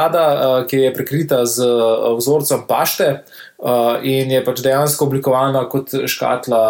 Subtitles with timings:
[0.00, 0.24] čokolada,
[0.60, 3.20] uh, ki je prekrita z uh, vzorcem pašte.
[3.60, 6.60] Uh, in je pač dejansko oblikovana kot škatla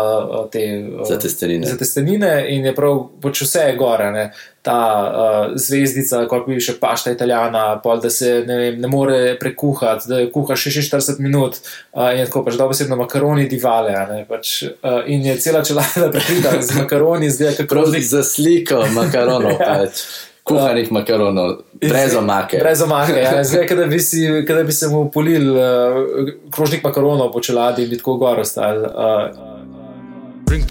[0.50, 0.58] te,
[1.06, 1.66] Za testenine.
[1.66, 4.08] za testenine, in je prav pač vse je gore.
[4.10, 4.24] Ne.
[4.62, 9.36] Ta uh, zvezdica, kot bi še pašta italijana, pol, da se ne, vem, ne more
[9.38, 11.60] prekuhati, da jo kuhaš 46 minut
[11.94, 13.94] uh, in je tako pač dobesedno makaroni divale.
[13.94, 18.24] a Ne, pač, uh, in je cela čelada prekrita z makaroni, zdaj kako Prav za
[18.26, 19.78] sliko makaronov, Ja.
[19.86, 20.02] pač.
[20.50, 22.58] Kuhanih makaronov, brez omake.
[22.58, 23.16] Brez omake.
[23.16, 23.44] Ja.
[23.44, 27.90] Zdaj, kada bi, si, kada bi se mu polil uh, krožnik makaronov po čeladi in
[27.94, 28.84] bi tako gor ostal.
[28.90, 29.50] Uh,
[30.50, 30.66] Bring,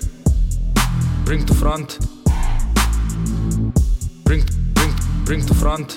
[1.23, 1.99] bring to front.
[4.25, 4.43] Bring,
[4.75, 4.93] bring,
[5.25, 5.95] bring to front.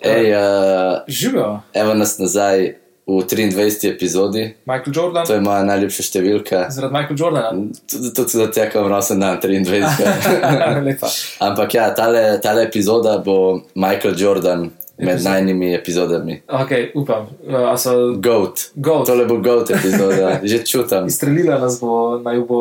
[0.00, 2.74] Ej, uh, Živijo, evo nas nazaj
[3.08, 3.88] v 23.
[3.88, 4.54] epizodi.
[4.66, 6.66] Michael Jordan, To je moja najljubša številka.
[6.70, 7.50] zaradi Michaela Jordana.
[7.88, 10.84] Tudi tudi za tega, kam sem dan 23.
[10.84, 11.08] Lepa.
[11.40, 16.42] Ampak ja, tale, tale epizoda bo Michael Jordan med najnimi epizodami.
[16.48, 18.70] Okay, upam, uh, a so Goat.
[18.74, 19.06] Goat.
[19.06, 21.06] Tole bo Goat epizoda, že čutim.
[21.10, 22.60] izstrelila nas bo, naj bo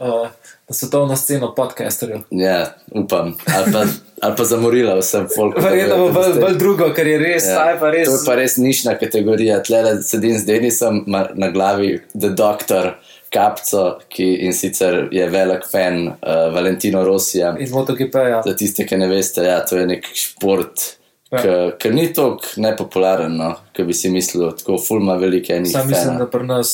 [0.00, 0.28] uh,
[0.68, 2.20] na svetovno sceno podcasterjev.
[2.30, 3.34] Ja, upam.
[3.56, 3.84] Ali pa,
[4.20, 5.64] ali pa zamorila vsem folkom.
[5.64, 7.76] Verjetno bo bolj, bolj drugo, ker je res, ja.
[7.80, 8.08] pa res.
[8.08, 9.60] To je pa res nišna kategorija.
[9.62, 12.96] Tle sedim z Denisom na glavi, The Doctor,
[13.30, 16.14] Kapco, ki in sicer je velik fan uh,
[16.54, 17.54] Valentino Rosija.
[17.60, 18.42] Iz MotoGP-ja.
[18.46, 20.96] Za tiste, ki ne veste, ja, to je nek šport.
[21.30, 21.42] Ja.
[21.78, 25.72] Ker ni tako nepopularen, no, kot bi si mislil, tako fulma velike enih.
[25.72, 26.26] Sam mislim, fanov.
[26.26, 26.72] da pri nas.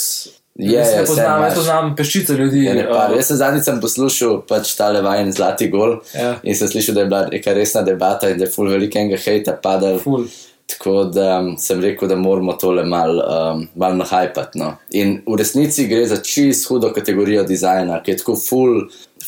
[0.55, 1.49] Je, jaz je, poznam, imaš.
[1.49, 2.67] jaz poznam peščico ljudi.
[2.69, 6.35] Uh, Jaz sem zadnjič poslušal pač tale vajen zlati gol Ja.
[6.43, 9.55] in sem slišal, da je bila neka resna debata in da je ful velikega hejta
[9.63, 9.99] padal.
[9.99, 10.27] Ful.
[10.69, 14.59] Tako da um, sem rekel, da moramo tole malo um, mal nahajpati.
[14.61, 14.75] No.
[14.91, 18.77] In v resnici gre za čist hudo kategorijo dizajna, ki je tako ful,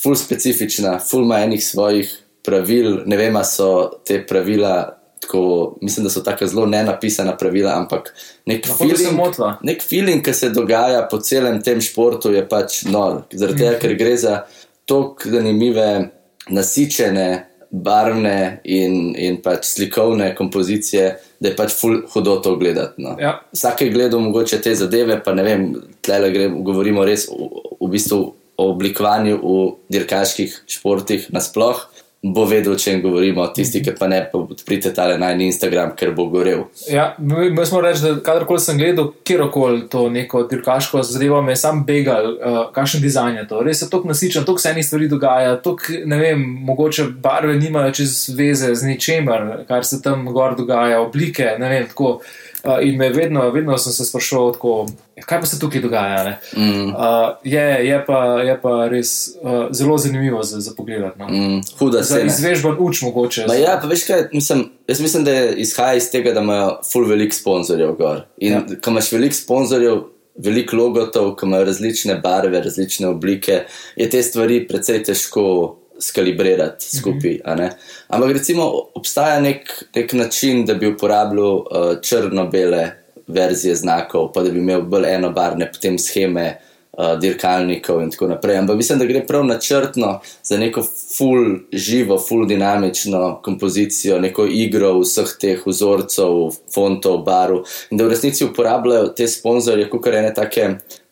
[0.03, 2.12] ful specifična, ful ima enih svojih
[2.44, 3.00] pravil.
[3.06, 4.98] Ne vem, so te pravila.
[5.25, 8.11] Tako, mislim, da so tako zelo nenapisana pravila, ampak
[8.47, 13.22] nek se feeling, nek feeling, ki se dogaja po celem tem športu, je pač nor.
[13.32, 14.34] Zaradi tega, ker gre za
[14.84, 15.88] tako zanimive,
[16.53, 17.28] nasičene,
[17.75, 21.09] barvne in, in pač slikovne kompozicije,
[21.41, 23.03] da je pač ful hudo to gledati.
[23.03, 23.16] No.
[23.21, 23.38] Ja.
[23.53, 25.66] Vsak je gledal mogoče te zadeve, pa ne vem,
[26.04, 27.48] tle gre, govorimo res v,
[27.81, 28.21] v bistvu
[28.54, 31.82] o oblikovanju v dirkaških športih nasploh.
[32.24, 36.14] Bo vedel, o čem govorimo, tisti, ki pa ne, pa odprite tale na Instagram, ker
[36.16, 36.62] bo gorel.
[36.88, 41.60] Ja, jaz moram reči, da kadarkoli sem gledal kjerkoli to neko dirkaško zadevo, me je
[41.60, 43.60] sam begal, uh, kakšen dizajn je to.
[43.66, 47.92] Res je tako nasičen, toliko se enih stvari dogaja, toliko, ne vem, mogoče barve nimajo
[48.00, 52.16] čez veze z ničemer, kar se tam gor dogaja, oblike, ne vem, tako.
[52.16, 52.41] Uh,
[52.82, 54.86] in me vedno, vedno sem se sprašoval, tako,
[55.26, 56.38] kaj pa se tukaj dogaja.
[56.56, 56.88] Mm.
[56.88, 56.94] Uh,
[57.44, 61.03] je, je, pa, je pa res uh, zelo zanimivo za, za pogled.
[61.19, 61.28] No.
[61.28, 62.32] Mm, huda Za scena.
[62.32, 63.47] izvežben uč mogoče.
[63.48, 67.08] Ma ja, pa veš kaj, mislim, jaz mislim, da izhaja iz tega, da imajo full
[67.08, 68.24] velik sponzorjev gor.
[68.38, 68.64] In ja.
[68.84, 70.03] ko imaš velik sponzorjev,
[70.34, 73.64] veliko logotov, ki imajo različne barve, različne oblike,
[73.97, 75.44] je te stvari precej težko
[75.99, 77.31] skalibrirati skupaj.
[77.31, 77.71] Mm -hmm.
[78.09, 81.65] Ampak recimo obstaja nek, nek način, da bi uporabljal uh,
[82.03, 82.91] črno-bele
[83.27, 86.59] verzije znakov, pa da bi imel bolj enobarvne potem scheme
[86.93, 88.56] uh, dirkalnikov in tako naprej.
[88.56, 90.83] Ampak mislim, da gre prav načrtno za neko
[91.16, 98.09] full živo, full dinamično kompozicijo, neko igro vseh teh vzorcev, fontov, barv in da v
[98.09, 100.71] resnici uporabljajo te sponzorje kot ene take,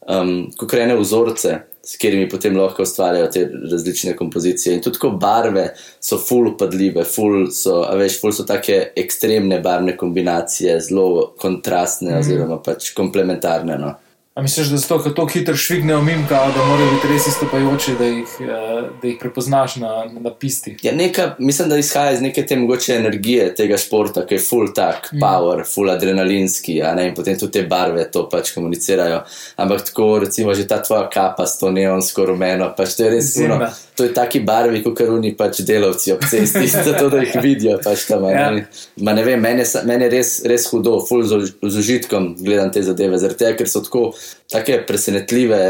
[0.08, 1.58] um, kot ene vzorce.
[1.84, 4.76] S katerimi potem lahko ustvarjajo te različne kompozicije.
[4.76, 5.64] In tudi ko barve
[6.00, 12.12] so full upadljive, full so, a veš, full so take ekstremne barvne kombinacije, zelo kontrastne
[12.12, 12.20] mm.
[12.20, 13.78] oziroma pač komplementarne.
[13.82, 13.96] No.
[14.34, 18.04] A misliš, da so to tako hitro švignejo mimka, da morajo biti res istopajoči, da
[18.04, 20.76] jih, eh, da jih prepoznaš na, na, pisti?
[20.82, 24.72] Ja, neka, mislim, da izhaja iz neke te mogoče energije tega športa, ki je full
[24.74, 29.20] tak, power, full adrenalinski, ne, in potem tudi te barve to pač komunicirajo.
[29.56, 33.34] Ampak tako, recimo, že ta tvoja kapa s to neonsko rumeno, pač to je res
[33.34, 33.68] zimno.
[33.96, 37.76] To je taki barvi, kot karuni pač delavci ob cesti, zato da jih vidijo.
[37.84, 38.48] Pač tam, Ja.
[38.48, 38.64] ja.
[39.04, 39.60] Ma ne vem, meni
[40.06, 43.82] je, res, res hudo, full z, z užitkom gledam te zadeve, zaradi tega, ker so
[43.84, 44.14] tako
[44.52, 45.62] take presenetljive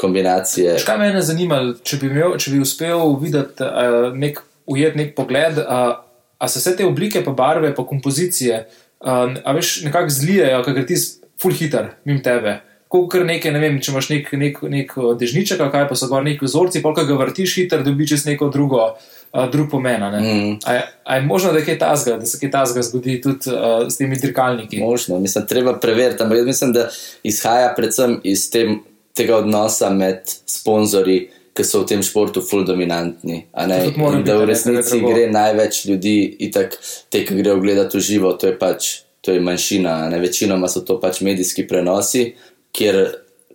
[0.00, 0.78] kombinacije.
[0.78, 4.40] Škaj me je zanimalo, če bi, imel, če bi uspel videti, uh, nek,
[4.70, 5.98] ujet nek pogled, uh,
[6.40, 8.62] a se vse te oblike, pa barve, pa kompozicije,
[9.04, 10.96] uh, a veš, nekako zlijejo, ker ti
[11.40, 12.60] full hiter, mimo tebe.
[12.90, 15.94] Kot kar nekaj, ne vem, če imaš nek, nek, nek eh, dežniček, ali kaj pa
[15.94, 18.82] so gor neki vzorci, polka ga vrtiš hiter, dobiš čez neko drugo,
[19.30, 20.02] uh, drug pomen.
[20.10, 20.20] ne.
[20.20, 20.56] Mm.
[20.66, 23.52] A, je- a je možno, da, je kaj tazga, da se kaj tasga zgodi tudi
[23.54, 24.80] uh, s temi dirkalniki?
[24.82, 26.88] Možno, mislim, treba preveriti, ampak jaz mislim, da
[27.22, 28.80] izhaja predvsem iz tem,
[29.14, 33.46] tega odnosa med sponzorji ki so v tem športu full dominantni.
[33.66, 33.78] ne.
[33.86, 35.12] In da biti, v a ne, resnici drago.
[35.12, 36.76] gre največ ljudi, itak
[37.10, 40.08] te, ki grejo gledati v živo, to je pač to je manjšina.
[40.08, 40.18] Ne?
[40.18, 42.32] Večinoma so to pač medijski prenosi,
[42.76, 43.00] kjer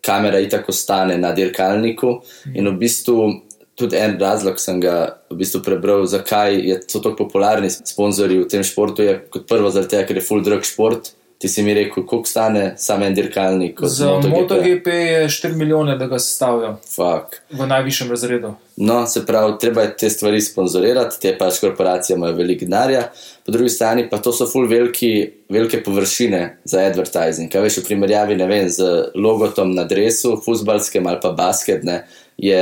[0.06, 2.20] kamera itak ostane na dirkalniku
[2.54, 3.42] in v bistvu.
[3.76, 8.48] Tudi en razlog sem ga v bistvu prebral, zakaj je, so tako popularni sponzorji v
[8.48, 9.04] tem športu.
[9.04, 11.12] Je kot prvo, zaradi tega, ker je full drug šport.
[11.38, 13.80] Ti si mi rekel, koliko stane sam en dirkalnik.
[13.84, 14.36] Za MotoGP?
[14.36, 17.42] MotoGP je 4 milijone, da ga sestavijo Fuck.
[17.52, 18.54] v najvišjem razredu.
[18.76, 23.10] No, se pravi, treba je te stvari sponzorirati, te pač korporacije imajo veliko denarja,
[23.46, 27.52] po drugi strani pa to so full veliki, velike površine za advertising.
[27.52, 32.06] Kaj veš, v primerjavi ne vem, z logotom na dresu, futbalskem ali pa basketne,
[32.38, 32.62] je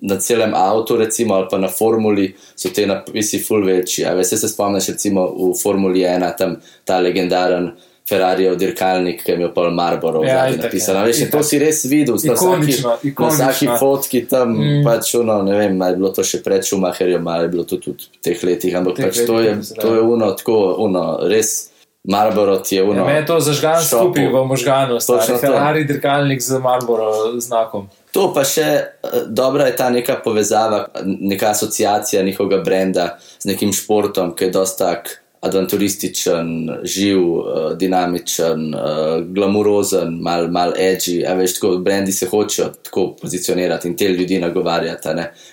[0.00, 4.06] na celem avtu, recimo, ali pa na formuli, so te napisi full večji.
[4.06, 7.72] A veš, se spomniš, recimo v Formuli 1, tam ta legendaren.
[8.08, 10.98] Ferrarijev dirkalnik, ki je imel pol Marlboro Ja, ja, itak, napisano.
[10.98, 11.04] ja.
[11.04, 11.48] Veš, in to Itak.
[11.48, 13.08] si res videl, na vsaki, Ikonično, na vsaki
[13.64, 13.76] ikonično.
[13.78, 14.82] fotki tam, mm.
[14.84, 17.76] pač ono, ne vem, ali je bilo to še pred Schumacherjem, ali je bilo to
[17.78, 20.58] tudi v teh letih, ampak teh pač to letih, je, mislim, to je uno, tako,
[20.78, 21.70] uno, res
[22.04, 23.04] Marlboro ti je Ja, uno.
[23.06, 25.38] me je to zažgan skupaj v možganu, stari to.
[25.38, 27.08] Ferrari dirkalnik z Marlboro
[27.40, 27.88] znakom.
[28.12, 28.84] To pa še eh,
[29.26, 33.06] dobra je ta neka povezava, neka asociacija njihovega brenda
[33.40, 38.78] z nekim športom, ki je dosta tak avanturističen, živ, eh, dinamičen, eh,
[39.26, 41.24] glamurozen, mal, mal edgy.
[41.28, 45.08] A veš, tako brendi se hočejo tako pozicionirati in te ljudi nagovarjati.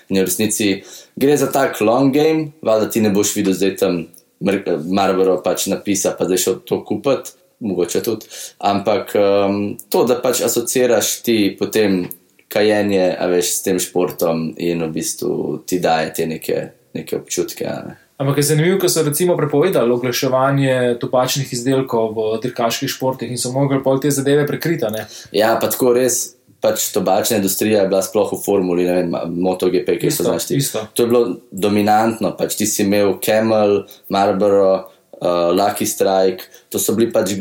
[0.08, 0.82] In v resnici
[1.16, 4.06] gre za tak long game, valjda ti ne boš videl zdaj tam
[4.40, 7.30] Mar- Marlboro pač napisa, pa zdaj šel to kupiti.
[7.62, 8.26] Mogoče tudi.
[8.58, 12.08] Ampak um, to, da pač asociraš ti potem
[12.50, 16.62] kajenje, a veš, s tem športom in v bistvu ti daje te neke,
[16.94, 17.64] neke občutke.
[17.64, 18.01] Ne.
[18.20, 23.52] Ampak je zanimivo, ker so recimo prepovedali oglaševanje tobačnih izdelkov v dirkaških športih in so
[23.54, 24.86] mogli pol te zadeve prekriti.
[24.92, 25.06] ne.
[25.32, 26.36] Ja, pa tako res.
[26.62, 30.60] Pač tobačna industrija je bila sploh v formuli, ne vem, MotoGP, ki so znašli.
[30.62, 30.84] isto.
[30.94, 36.94] To je bilo dominantno, pač ti si imel Camel, Marlboro, uh, Lucky Strike, to so
[36.94, 37.34] bili pač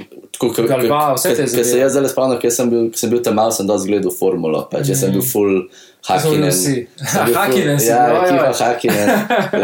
[1.54, 4.12] te se jaz zdaj spomnim, ker sem bil, sem bil tam malo, sem dosti gledal
[4.12, 5.68] formulo, pač jaz sem bil full
[6.02, 6.52] smo bili Hakinen.
[6.52, 8.24] full- Hakkinen si, Ja, ja, ja.
[8.26, 9.10] ekipa Hakinen.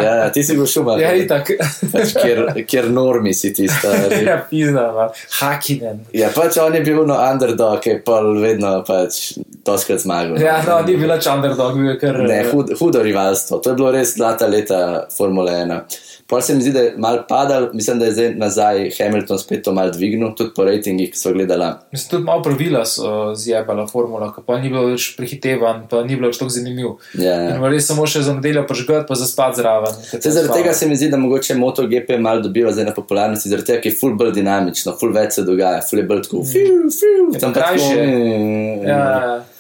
[0.04, 1.00] Ja, ti si bil šumar.
[1.02, 1.50] Ja, itak.
[1.92, 3.90] pač, kjer, kjer normi si tista.
[4.28, 5.08] ja, pizda, va.
[5.40, 6.04] Hakinen.
[6.14, 10.38] Ja, pač on je bil no underdog, je pa vedno pač doskrat zmagal.
[10.42, 12.22] Ja, no, ni bila underdog, bil je kar.
[12.22, 13.58] Ne, hud, hudo rivalstvo.
[13.58, 15.82] To je bilo res zlata leta Formule 1.
[16.28, 19.64] Pol se mi zdi, da je mal padal, mislim, da je zdaj nazaj Hamilton spet
[19.64, 21.70] to mal dvignil, tudi po rejtingih, ki so gledala.
[21.92, 26.28] Mislim, tudi malo pravila so zjebala formula, pa ni bilo več prehitevan, pa ni bilo
[26.28, 26.98] več tako zanimiv.
[27.16, 27.38] Ja.
[27.56, 29.96] In res samo še za nedeljo požgati, pa zaspati zraven.
[30.04, 33.72] Se, zaradi tega se mi zdi, da mogoče MotoGP mal dobiva zdaj na popularnosti, zaradi
[33.72, 36.84] tega, ker je full bolj dinamično, full več se dogaja, full je bolj tako, fiu,
[36.92, 38.04] fiu, tam pa tako, krajše.
[38.04, 39.08] mm, Ja,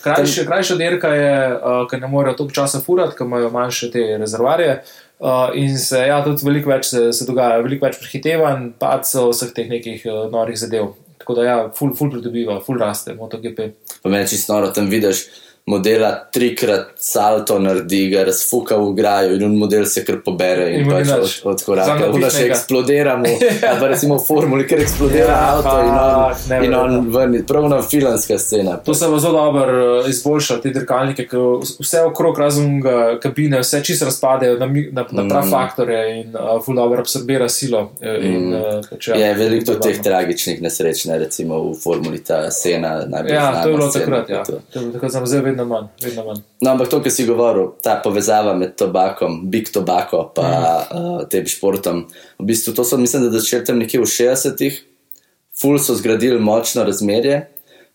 [0.03, 4.09] krajše, krajša dirka je, uh, ker ne morejo toliko časa furati, ker imajo manjše te
[4.19, 4.81] rezervarje.
[4.83, 5.06] Uh,
[5.57, 9.69] in se ja, tudi veliko več se, se dogaja, veliko več prehitevanj, padcev, vseh teh
[9.71, 10.91] nekih uh, norih zadev.
[11.17, 13.71] Tako da ja, full, full pridobiva, full raste, MotoGP.
[14.03, 15.25] Pa meni čisto noro, tam vidiš
[15.67, 20.81] modela trikrat salto naredi, ga razfuka v grajo in un model se kar pobere in,
[20.81, 21.97] In pač od, od koraka.
[21.97, 23.27] Zanj Uno še eksplodira mu,
[23.69, 27.11] ali pa recimo v formuli, ker eksplodira Ja, avto in on, fuck, in on neverjetno.
[27.11, 28.77] ven, prav na filanska scena.
[28.77, 31.39] To se bo zelo dobro uh, izboljšalo, te dirkalnike, ker
[31.79, 35.51] vse okrog uh, kabine, vse čisto razpadejo na, na, na prav Mm.
[35.51, 37.91] faktore in uh, full dobro absorbira silo.
[38.01, 43.03] uh, In, uh, pač, Je veliko teh tragičnih nesreč, ne recimo v formuli ta scena.
[43.05, 44.43] najbolj Ja, to je bilo takrat, ja.
[44.43, 44.51] to.
[44.63, 45.87] To je bilo takrat, zdaj vedno manj.
[46.03, 46.41] Vedno manj.
[46.61, 50.97] No, ampak to, kar si govoril, ta povezava med tobakom, big tobacco pa mm.
[50.97, 52.05] uh, tem športom,
[52.39, 54.81] v bistvu to so, mislim, da začeli tam nekje v 60-ih,
[55.57, 57.45] ful so zgradili močno razmerje,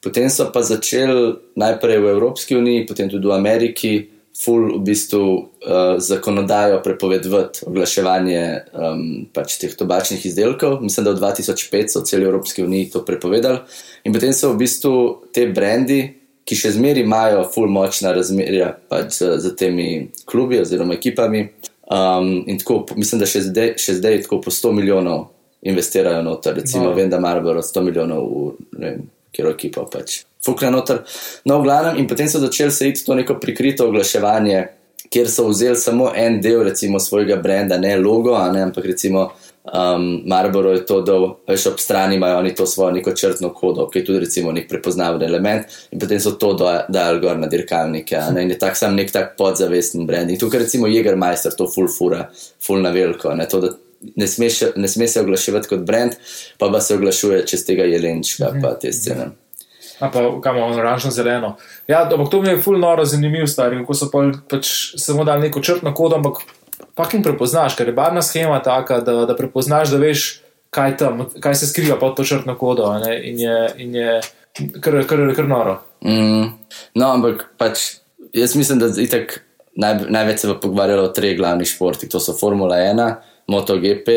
[0.02, 3.94] potem so pa začeli najprej v Evropski uniji, potem tudi v Ameriki,
[4.32, 8.42] ful v bistvu uh, zakonodajo prepovedovati oglaševanje
[8.72, 9.02] um,
[9.32, 10.80] pač teh tobačnih izdelkov.
[10.80, 13.60] Mislim, da v 2005 so v celi Evropski uniji to prepovedali.
[14.08, 14.94] In potem so v bistvu
[15.36, 16.21] te brendi,
[16.52, 19.86] ki še zmeraj imajo ful močna razmerja pač z, z temi
[20.28, 21.46] klubi oziroma ekipami.
[21.92, 25.30] Um, in tako, mislim, da še zdaj, še zdaj tako po 100 milijonov
[25.64, 26.54] investirajo noter.
[26.60, 26.94] Recimo, No.
[26.96, 29.00] vem, da Marlboro 100 milijonov v vem,
[29.32, 30.22] kjer ekipo pač.
[30.44, 31.00] Fukne noter.
[31.48, 34.66] No, v glavnem, in potem so začeli se iti to neko prikrito oglaševanje,
[35.12, 39.30] kjer so vzeli samo en del, recimo, svojega brenda, ne logo, ne, ampak recimo.
[39.62, 43.86] Um, Marlboro je to dal, veš, ob strani imajo oni to svojo neko črtno kodo,
[43.90, 47.46] ki je tudi recimo nek prepoznaven element, in potem so to da- dali gor na
[47.46, 48.18] dirkalnike.
[48.34, 50.30] Ne, in je tak sam nek tak podzavesten brand.
[50.30, 52.26] In tukaj recimo Jägermeister to full fura,
[52.66, 53.34] full na veliko.
[53.38, 53.70] Ne, to, da
[54.16, 56.18] ne, smeš, ne sme se oglaševati kot brand,
[56.58, 59.30] pa pa se oglašuje čez tega jelenčka, pa te scene.
[60.00, 61.56] A pa kam imamo oranžno zeleno.
[61.86, 64.66] Ja, ampak to mi je ful noro zanimivo, stari, kako so pol, pač
[64.98, 66.42] samo dali neko črtno kodo, ampak
[66.94, 71.54] pakim prepoznaš, ker je barna schema taka, da, da prepoznaš, da veš, kaj, tam, kaj
[71.54, 72.88] se skriva pod to črtno kodo.
[73.04, 73.16] Ne?
[73.30, 74.20] In je, in je
[74.80, 75.78] kar, kar, kar noro.
[76.04, 76.52] Mm,
[76.94, 77.88] no, ampak pač,
[78.32, 79.40] jaz mislim, da itak
[79.76, 82.10] naj, največ se bo pogovarjalo o treh glavnih športih.
[82.12, 83.02] To so Formula 1,
[83.52, 84.16] MotoGP,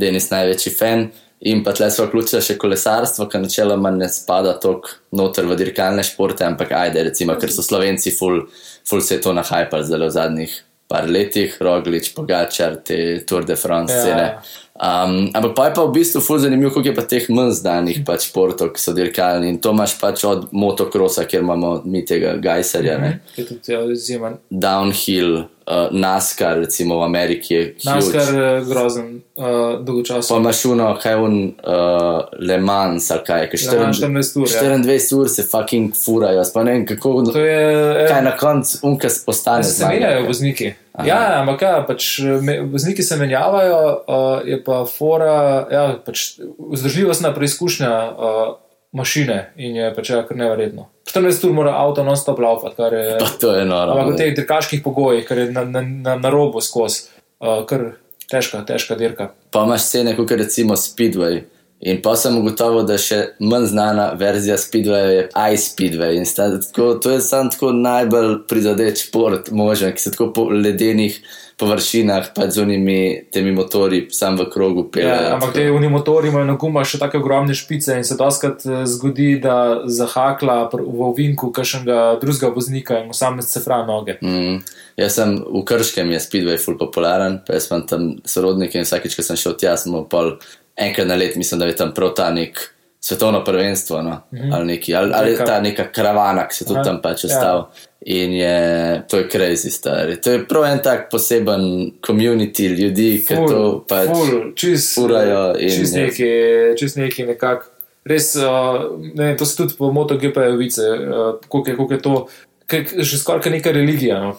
[0.00, 1.10] Denis največji fan.
[1.40, 6.04] In pa tle so vključili še kolesarstvo, ki načeloma ne spada tako noter v dirkalne
[6.04, 8.42] športe, ampak ajde, recimo, ker so slovenci full,
[8.88, 10.58] full se je to nahajpali zdaj v zadnjih
[10.90, 14.26] par letih, Roglič, Pogačar, te Tour de France Ja, scene.
[14.26, 14.42] ja.
[14.80, 17.98] Um, ampak pa je pa v bistvu ful zanimivo, koliko je pa teh manj znanih
[18.06, 19.50] pač športov, ki so dirkalni.
[19.52, 23.18] In to imaš pač od motokrosa, kjer imamo mi tega Gajserja, mm -hmm.
[23.34, 24.38] Ki je tudi ja, izjemen.
[24.50, 27.84] downhill, uh, NASCAR, recimo v Ameriki je huge.
[27.84, 29.44] Naskar je grozen, uh,
[29.84, 34.48] dolgo Pa imaš uno, kaj je un uh, Le Mans ali kaj, Mans 14 ur,
[34.48, 34.62] ja.
[34.76, 38.78] 24 ur se fucking furajo, pa ne vem kako, To je, kaj eh, na koncu
[38.82, 39.64] unkas ostane.
[39.64, 40.72] se menjajo vozniki.
[41.04, 46.40] Ja, ampak ja, pač, me, vozniki se menjavajo, uh, je pa fora, ja, pač,
[46.72, 48.56] vzdržljivostna preizkušnja uh,
[48.92, 50.88] mašine in je pač ja, kar neverjetno.
[51.10, 53.16] 14 ur mora avto non-stop laufati, kar je.
[53.18, 53.94] Pa to je noro.
[53.94, 57.08] Ampak v teh dirkaških pogojih, ker je na, na, na, na robu skozi,
[57.42, 57.92] uh, kar
[58.30, 59.30] težka, težka dirka.
[59.50, 61.42] Pa imaš scene, kot recimo Speedway.
[61.80, 66.18] In pa sem ugotovil, da še manj znana verzija Speedwaya je iSpeedway.
[66.20, 71.16] In tako, to je sam tako najbolj prizadet šport možen, ki se tako po ledenih
[71.60, 72.98] površinah, pa z unimi
[73.32, 75.16] temi motori, sam v krogu peljejo.
[75.24, 78.84] Ja, ampak te unimotori imajo na gumah še tako ogromne špice in se doskrat eh,
[78.88, 84.16] zgodi, da zahakla v ovinku kakšnega drugega voznika in mu sam se fra noge.
[84.24, 84.62] Mm,
[85.00, 89.16] jaz sem v Krškem, je Speedway ful popularen, pa jaz imam tam sorodnike in vsakeč,
[89.16, 90.38] ko sem šel tja, smo pol
[90.80, 92.60] enkrat na let, mislim, da je tam prav ta nek
[93.00, 94.10] svetovno prvenstvo, no?
[94.10, 94.54] mm -hmm.
[94.54, 97.28] ali, neki, ali, ali Neka- ta neka karavana, ki se tudi Aha, tam pač ja.
[97.28, 97.68] ostal.
[98.06, 100.20] In je, to je crazy, stari.
[100.20, 104.08] To je prav en tak poseben community ljudi, ki to pač.
[104.08, 106.30] ful, čist, furajo in čist neki,
[106.78, 107.70] čist neki nekak.
[108.04, 112.00] Res, uh, ne, vem, to se tudi po MotoGP-ju vice, uh, koliko je, koliko je
[112.00, 112.26] to,
[112.66, 114.20] kak, že skoraj neka religija.
[114.20, 114.36] No.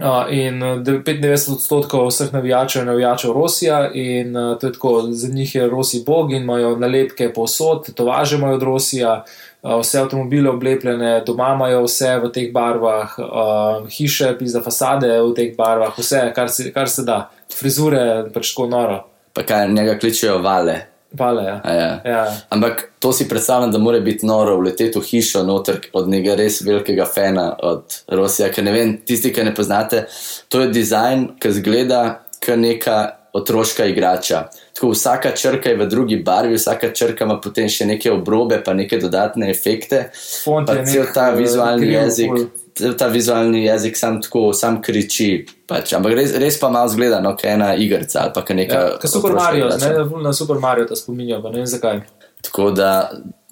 [0.00, 4.72] Uh, in uh, de- 95 odstotkov vseh navijačev je navijačev Rosija, in uh, to je
[4.72, 9.24] tako, za njih je Rosi bog in imajo nalepke povsod, tovaže imajo od Rosija,
[9.62, 15.34] uh, vse avtomobile oblepljene, doma imajo vse v teh barvah, uh, hiše, pizza fasade v
[15.36, 19.98] teh barvah, vse, kar se, kar se da, frizure, pač tako noro, Pa kaj njega
[19.98, 20.91] kličejo vale.
[21.12, 21.42] Vale.
[21.42, 21.60] Ja.
[21.64, 22.00] a Ja.
[22.04, 22.36] Ja.
[22.48, 26.60] Ampak to si predstavljam, da mora biti noro vleteti v hišo noter od njega res
[26.62, 28.50] velikega fana od Rosija.
[28.52, 30.06] Ker ne vem, tisti, ki ne poznate,
[30.48, 32.02] to je dizajn, ki zgleda
[32.42, 33.00] kot neka
[33.32, 34.48] otroška igrača.
[34.74, 38.74] Tako vsaka črka je v drugi barvi, vsaka črka ima potem še neke obrobe, pa
[38.76, 40.10] neke dodatne efekte.
[40.44, 42.28] Font Pa cel ta eh, vizualni kriv, jezik.
[42.28, 42.50] ful.
[42.98, 45.44] Ta vizualni jezik sam tako, sam kriči.
[45.68, 45.92] Pač.
[45.98, 48.80] Ampak res, res pa malo zgleda, no, kot ena igrica ali pa kot neka.
[48.80, 49.92] Ja, kot Super Mario, ne,
[50.24, 52.02] na Super Mario te spominja, ne vem zakaj.
[52.42, 52.90] Tako da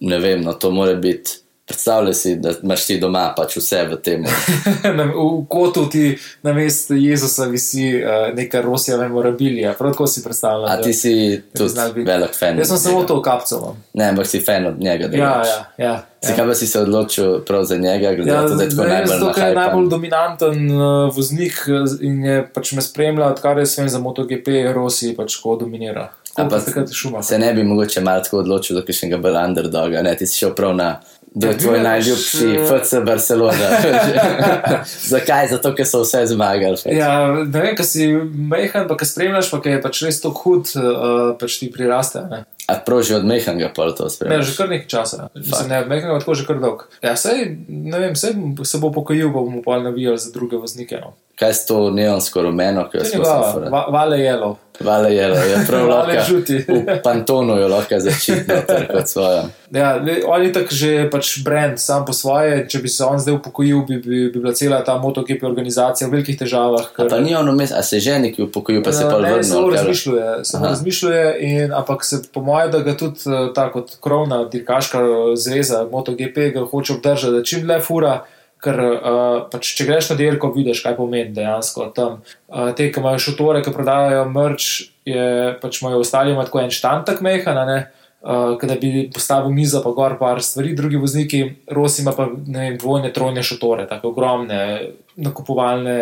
[0.01, 1.39] ne vem, no, to mora biti.
[1.71, 4.25] Predstavljaj si, da imaš ti doma pač vse v tem.
[5.21, 10.67] V kotu ti na mestu Jezusa visi uh, neka Rosija memorabilija, prav tako si predstavljam.
[10.73, 12.59] A ti si tudi velik fan.
[12.59, 13.61] Jaz sem samo to kapco.
[13.63, 13.85] imam.
[13.95, 15.05] Ne, ampak si fan od njega.
[15.05, 15.49] Ja, imaš.
[15.49, 16.07] ja, ja.
[16.25, 18.71] Si kaj pa si se odločil prav za njega, glede Ja, na to, da je
[18.71, 22.83] tako ne, najbolj zato, ker je najbolj dominanten uh, voznik eh, in je pač me
[22.83, 26.11] spremlja, odkar je svem za MotoGP, Rossi pač ko dominira.
[26.35, 27.23] A Kot pa pa takrat šuma.
[27.23, 30.55] Se ne bi mogoče malo tako odločil, da še bolj underdoga, ne, ti si šel
[30.55, 30.91] prav na.
[31.35, 33.69] Da je tvoj je najljubši pač, eh, FC Barcelona.
[35.13, 35.49] Zakaj?
[35.49, 36.77] Zato, ker so vse zmagali.
[36.91, 38.09] Ja, ne vem, kaj si
[38.51, 42.25] mehan, pa kaj spremljaš, pa kaj je pač res tako hud, uh, pač ti priraste.
[42.31, 42.43] Ne?
[42.67, 44.51] A prav že od Mehanga pa to Ne, spremljaš?
[44.51, 45.29] že kar nekaj časa.
[45.35, 46.87] Mislim, ne, mehan, tako že kar dolg.
[46.99, 48.35] Ja, sej, ne vem, sej
[48.67, 50.99] se bo pokojil, pa bomo pa navijali za druge voznike.
[50.99, 51.15] No.
[51.39, 54.59] Kaj s to neonsko rumeno, ki To je va, vale jelo.
[54.81, 56.25] Vale je, je prav lahko.
[56.27, 56.57] žuti.
[56.59, 58.55] V pantonu jo lahko začitno,
[58.89, 59.43] kot svojo.
[59.71, 62.65] Ja, le- on je tako že pač brand sam po svoje.
[62.65, 66.13] Če bi se on zdaj upokojil, bi, bi, bi bila cela ta MotoGP organizacija v
[66.13, 66.89] velikih težavah.
[66.97, 69.43] A pa ni ono mes, a se že neki upokojil, pa se pa Ja, vrnil.
[69.45, 69.77] samo kaj?
[69.77, 74.45] razmišljuje, samo razmišljuje in, ampak se po mojem, da ga tudi eh, ta kot krovna
[74.47, 74.99] dirkaška
[75.37, 78.25] zveza MotoGP ga hoče obdržati, da čim dlje fura.
[78.61, 82.19] Ker uh, pač, če greš na dirko, vidiš, kaj pomeni dejansko tam.
[82.49, 84.67] Uh, te, ki imajo šotore, ki prodajajo mrč,
[85.09, 85.25] je,
[85.63, 87.79] pač imajo ostali ima tako en štantak mehana, ne,
[88.21, 92.67] uh, da bi postavil mizo, pa gor par stvari, drugi vozniki, Rosi ima pa ne
[92.67, 94.61] vem, dvojne, trojne šotore, tako ogromne
[95.17, 95.99] nakupovalne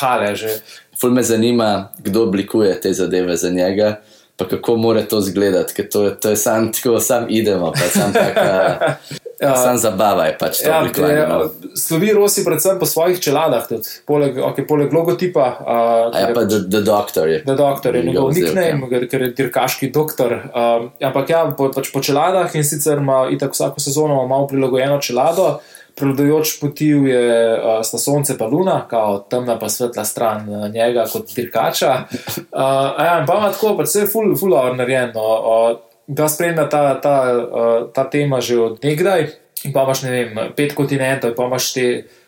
[0.00, 0.58] hale že.
[1.00, 4.00] Ful me zanima, kdo oblikuje te zadeve za njega,
[4.36, 8.12] pa kako mora to izgledati, ker to, to je sam tako, sam idemo, pa sam
[8.12, 8.78] taka.
[9.40, 9.56] Ja.
[9.56, 11.26] Sam zabava je pač to Ja, oblikovanje.
[11.28, 11.40] no.
[11.40, 15.46] je, slovi Rosi predvsem po svojih čeladah, tudi poleg, okay, poleg logotipa.
[15.60, 17.42] Uh, ja, pa The, the Doctor je.
[17.44, 20.32] Da, doktor je njegov nickname, ker je dirkaški doktor.
[20.32, 24.96] Um, ampak ja, po, pač po čeladah in sicer ima itak vsako sezono malo prilagojeno
[25.04, 25.58] čelado.
[25.96, 31.04] Prevladujoč motiv je uh, sta sonce pa luna, kao temna pa svetla stran uh, njega
[31.12, 32.04] kot dirkača.
[32.52, 35.20] Uh, ja, pa ima tako, pač vse je full, full hour narejeno.
[35.20, 39.26] Uh, da spremlja ta, ta, uh, ta tema že od nekdaj.
[39.64, 41.86] In pa imaš, ne vem, pet kontinentov, in pa imaš te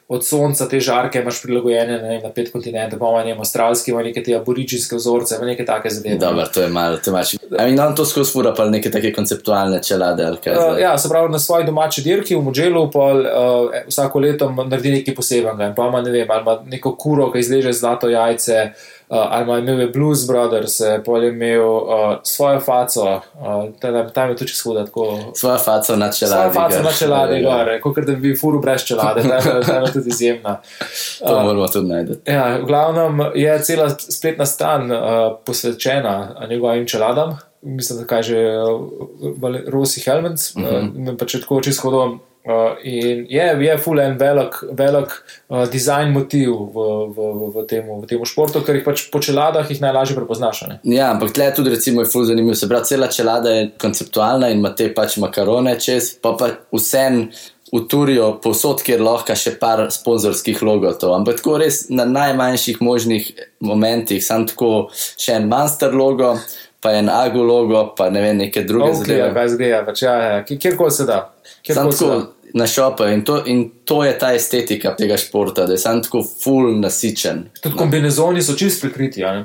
[0.08, 3.42] od sonca te žarke, imaš prilagojene ne vem, na pet kontinentov, pa ima ne vem,
[3.44, 6.16] avstralski, ima neke te aboriginske vzorce, ima neke take zadeve.
[6.18, 7.26] Dobro, to je malo, to je malo.
[7.58, 10.56] A in on to skozi fura pa neke take konceptualne čelade ali kaj.
[10.56, 14.96] Uh, ja, se pravi, na svoji domači dirki v Modželu, pol uh, vsako leto naredi
[14.96, 15.70] nekaj posebenega.
[15.70, 19.42] In pa ima, ne vem, ali ima neko kuro, ki izleže zlato jajce, uh, ali
[19.44, 21.82] ima imel je Blues Brothers, eh, pol je imel uh,
[22.22, 23.20] svojo faco, uh,
[23.80, 25.18] tam, tam je tudi skuda tako.
[25.34, 26.52] Svojo faco na čeladi.
[26.52, 29.22] Svojo faco na čeladi, Ja, gore, kot da bi furu brez čelade,
[29.66, 30.60] ta je- tudi izjemna.
[31.28, 32.12] To moramo tudi najti.
[32.32, 34.98] Ja, v glavnem je cela spletna stran uh,
[35.46, 37.38] posvečena njegovim čeladam.
[37.62, 41.10] Mislim, da kaže uh, Rosi Helmens, uh -huh.
[41.12, 42.20] uh, pa če tako čisto hodom.
[42.48, 45.10] Uh, in je, je full en velik, velik
[45.52, 49.20] uh, design motiv v, v, v, v, temu, v temu športu, ker jih pač po
[49.20, 50.62] čeladah jih najlažje prepoznaš.
[50.64, 50.78] ne.
[50.96, 52.56] Ja, ampak tle tudi recimo je ful zanimivo.
[52.56, 57.28] Se pravi, cela čelada je konceptualna in ima te pač makarone čez, pa pa vsem
[57.72, 61.12] uturijo povsod, kjer lahko še par sponzorskih logotov.
[61.18, 63.28] Ampak tako res na najmanjših možnih
[63.60, 66.32] momentih, sam tako še en Monster logo,
[66.80, 69.34] pa en Agu logo, pa ne vem, neke druge Oakley, zadeve.
[69.36, 71.20] kaj zgleda, pač, ja, ja, kjer- kjerkoli se da.
[71.66, 72.18] Kjerkoli se da.
[72.48, 76.02] Tako na šope in to, in to je ta estetika tega športa, da je sam
[76.02, 77.44] tako full nasičen.
[77.62, 79.44] Tudi kombinezoni so čist prikriti, a ne.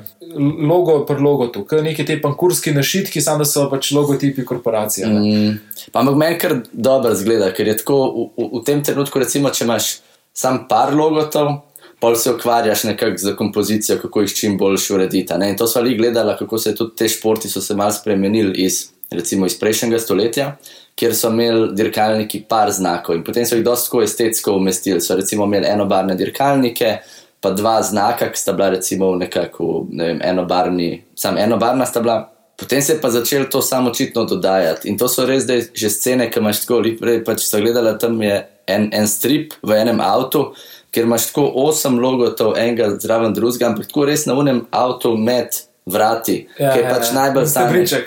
[0.68, 5.06] logo per logotu, kot neki te pankurski našitki, samo da so pač logotipi korporacije.
[5.06, 5.58] Mm.
[5.92, 9.50] Pa ampak meni kar dobro zgleda, ker je tako v, v, v tem trenutku, recimo,
[9.50, 9.98] če imaš
[10.34, 11.60] sam par logotov,
[12.00, 15.34] pol se ukvarjaš nekako z kompozicijo, kako jih čim boljš urediti.
[15.48, 18.93] In to smo ali gledali, kako se tudi te športi so se mal spremenili iz,
[19.14, 20.48] recimo, iz prejšnjega stoletja.
[20.94, 25.00] Kjer so imeli dirkalniki par znakov in potem so jih tako estetsko umestili.
[25.00, 26.98] So recimo imeli enobarne dirkalnike,
[27.40, 32.20] pa dva znaka, ki sta bila recimo v nekako, ne enobarni, sam enobarna sta bila,
[32.56, 34.88] Potem se je pa začelo to samo očitno dodajati.
[34.88, 38.20] In to so res zdaj že scene, ki imaš tako, prej pač so gledali, tam
[38.22, 40.52] en, en strip v enem avtu,
[40.94, 45.58] kjer imaš tako osem logotov, enega zraven drugega, ampak tako res na unem avtu med
[45.86, 47.14] vrati, Ja, ki je ja, pač ja.
[47.18, 47.46] najbolj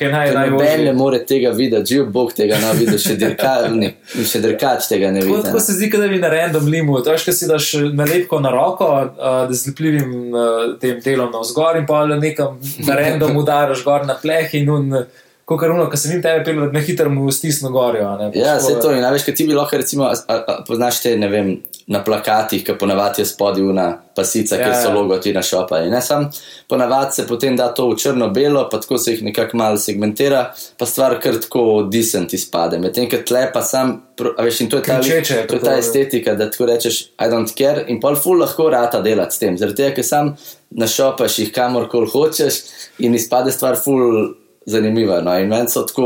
[0.06, 0.50] je naj-.
[0.50, 3.92] Noben ne more tega videti, živ Bog tega ne vidi, še, dirkalni,
[4.26, 5.44] še dirkač tega ne vidi.
[5.46, 6.98] tako se zdi, da bi na random limu.
[7.06, 11.30] To je, če si daš nalepko na roko, uh, da z lepljivim uh, tem delom
[11.36, 14.92] na vzgor in pa nekam na random udaraš gor na pleh in un,
[15.48, 18.10] kot kar uno, ki se jim tebe pelje, na hitro mu stisno gorijo.
[18.18, 18.32] ne.
[18.36, 20.64] Ja, Pač vse to je- in največ, kaj ti bi lahko, recimo, a, a, a,
[20.68, 21.54] poznaš te, ne vem,
[21.88, 24.94] na plakatih, ki ponavadi je spodaj una pasica, Ja, kjer so ja.
[24.94, 25.80] logoti na šopa.
[25.80, 26.26] In ne sam,
[26.68, 30.42] ponavadi se potem da to v črno-belo, pa tako se jih nekako malo segmentira,
[30.78, 32.76] pa stvar kar tako decent izpade.
[32.78, 33.94] Medtem, ker tle pa sam,
[34.38, 35.80] a veš, in to je ta, Kričeče je to je tako, ta ja.
[35.80, 39.56] estetika, da tako rečeš, I don't care, in pol ful lahko rata delati s tem.
[39.58, 40.34] Zaradi tega, ker sam
[40.72, 42.54] našopaš jih kamorkoli hočeš
[43.00, 44.34] in izpade stvar ful.
[44.68, 45.22] Zanimiva.
[45.24, 45.32] No?
[45.40, 46.06] In meni so tako,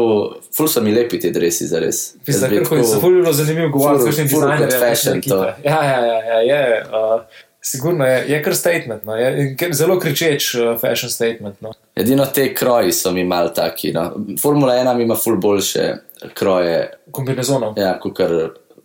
[0.57, 2.13] ful so mi lepi ti dresi, za res.
[2.25, 4.79] Pisa, hoji, so ful bilo zanimivo govoriti, ful- kakšen ful dizajner kot je.
[4.79, 5.43] fashion kakšna to.
[5.47, 5.69] ekipa.
[5.69, 6.83] Ja, ja, ja, ja, je.
[6.91, 7.21] Uh,
[7.61, 9.15] sigurno je, je kar statement, no.
[9.15, 11.61] je, je zelo kričeč uh, fashion statement.
[11.61, 11.73] No.
[11.95, 13.91] Edino te kroji so mi mal taki.
[13.93, 14.11] No.
[14.41, 15.93] Formula 1 ima ful boljše
[16.33, 17.73] kroje, Kombinezonov.
[17.77, 18.29] ja, kot kar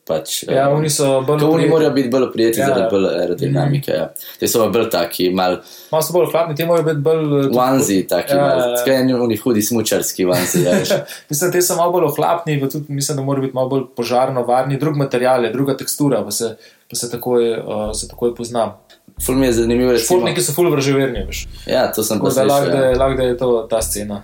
[0.07, 0.42] pač.
[0.45, 1.71] Ja, oni so bolj Oni oprijeti.
[1.71, 2.75] morajo biti bolj prijeti Ja, ja, ja.
[2.75, 3.92] zaradi bolj aerodinamike.
[3.92, 4.07] Ja.
[4.38, 5.57] Te so bolj taki, mal
[5.90, 7.25] Malo so bolj hlapni, ti morajo biti bolj.
[7.42, 8.77] tudi- onesie, taki, Ja, ja, ja, mal, ja.
[8.77, 10.62] skaj oni hudi smučarski onesie.
[10.62, 10.73] Ja,
[11.31, 14.42] mislim, te so malo bolj ohlapni, pa tudi mislim, da morajo biti malo bolj požarno
[14.45, 16.57] varni, drug material, je druga tekstura, pa se,
[16.90, 18.73] pa se, takoj, uh, se takoj pozna.
[19.19, 19.99] ful mi je zanimivo.
[19.99, 21.47] Športniki so full vraževerni, veš.
[21.66, 22.66] Ja, to sem da lahko slišal.
[22.69, 22.85] da, Ja.
[22.85, 24.23] je- lahko da je to ta scena.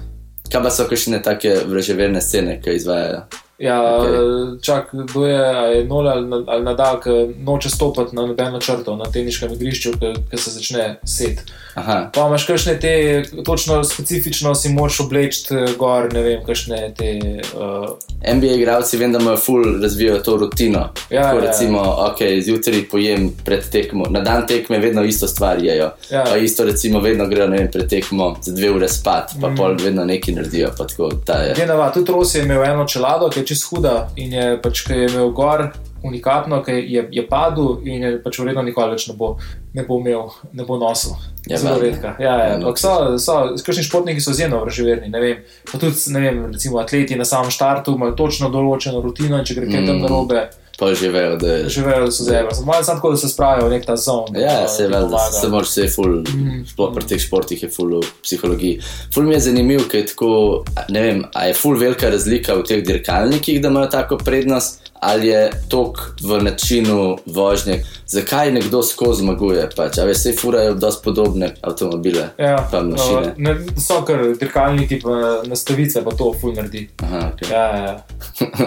[0.52, 3.22] Kaj pa so kakšne take vraževerne scene, ki izvajajo?
[3.58, 4.62] Ja, okay.
[4.62, 7.10] čak, kdo je, je nol ali, ali nadal, ki
[7.44, 9.92] noče stopiti na nobeno črto na teniškem igrišču,
[10.30, 11.44] ki se začne set.
[11.74, 17.12] Aha, Pa imaš kakšne te, točno specifično si moraš obleči gor, ne vem, kakšne te.
[17.54, 20.80] Uh, NBA igralci vem, da imajo ful razvijajo to rutino.
[21.10, 21.50] Ja, Tako ja, ja.
[21.50, 25.90] recimo, ok, zjutraj pojem pred tekmo, na dan tekme vedno isto stvar jejo.
[26.10, 26.24] Ja.
[26.24, 29.56] Pa isto recimo vedno grejo ne vem, pred tekmo za dve ure spat, pa mm.
[29.56, 30.74] pol vedno nekaj naredijo.
[30.78, 31.54] Pa tako, ta je.
[31.54, 35.02] Genova, tudi Ros je imel eno čelado, ki je čist huda in je pač, ki
[35.04, 35.68] je imel gor,
[36.02, 39.36] unikatno, ker je, je padel in je pač verjetno nikoli več ne bo,
[39.76, 41.14] ne bo imel, ne bo nosil.
[41.46, 42.16] Ja, Zelo redka.
[42.22, 42.46] Ja, ja.
[42.48, 42.56] Ja.
[42.56, 43.36] Ampak so, so,
[43.66, 45.10] kakšni športniki so izjemno vraževerni.
[45.10, 49.38] Ne vem, pa tudi, ne vem, recimo atleti na samem štartu imajo točno določeno rutino
[49.38, 50.06] in če gre kaj tam Mm.
[50.06, 50.44] narobe,
[50.82, 52.50] Pa že vejo, da že vejo, da so zebra.
[52.50, 54.34] Samo malo samo tako, da se spravijo v nek ta zon.
[54.34, 56.64] Ja, se ve, da se moraš vse ful, Mm.
[56.66, 58.80] sploh pri teh športih je ful v psihologiji.
[59.14, 62.64] Ful mi je zanimiv, ker je tako, ne vem, a je ful velika razlika v
[62.64, 69.24] teh dirkalnikih, da imajo tako prednost, ali je tok v načinu vožnje, zakaj nekdo skozi
[69.24, 73.32] zmaguje, pač, a veš, vse furajo dosti podobne avtomobile, Ja, pa mašine.
[73.36, 76.84] ne, so kar dirkalniki, pa nastavice, pa to ful naredi.
[77.02, 77.50] Aha, okay.
[77.50, 77.94] Ja, ja.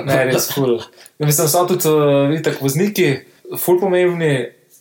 [0.04, 0.76] Ne, res ful.
[1.20, 3.06] Ja, Mislim, so tudi uh, itak vozniki,
[3.56, 4.34] ful pomembni,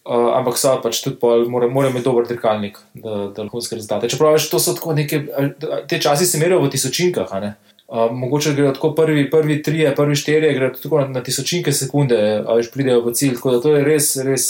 [0.02, 4.10] uh, ampak so pač tudi pol, mora, mora imeti dober dirkalnik, da, da lahko rezultate.
[4.10, 5.46] Čeprav veš, to so tako neke, a,
[5.86, 7.52] te časi se merijo v tisočinkah, ne.
[7.94, 12.18] Uh, mogoče grejo tako prvi, prvi trije, prvi štirje, grejo tako na, na tisočinke sekunde,
[12.42, 13.36] a veš, pridejo v cilj.
[13.38, 14.46] Tako da to je res, res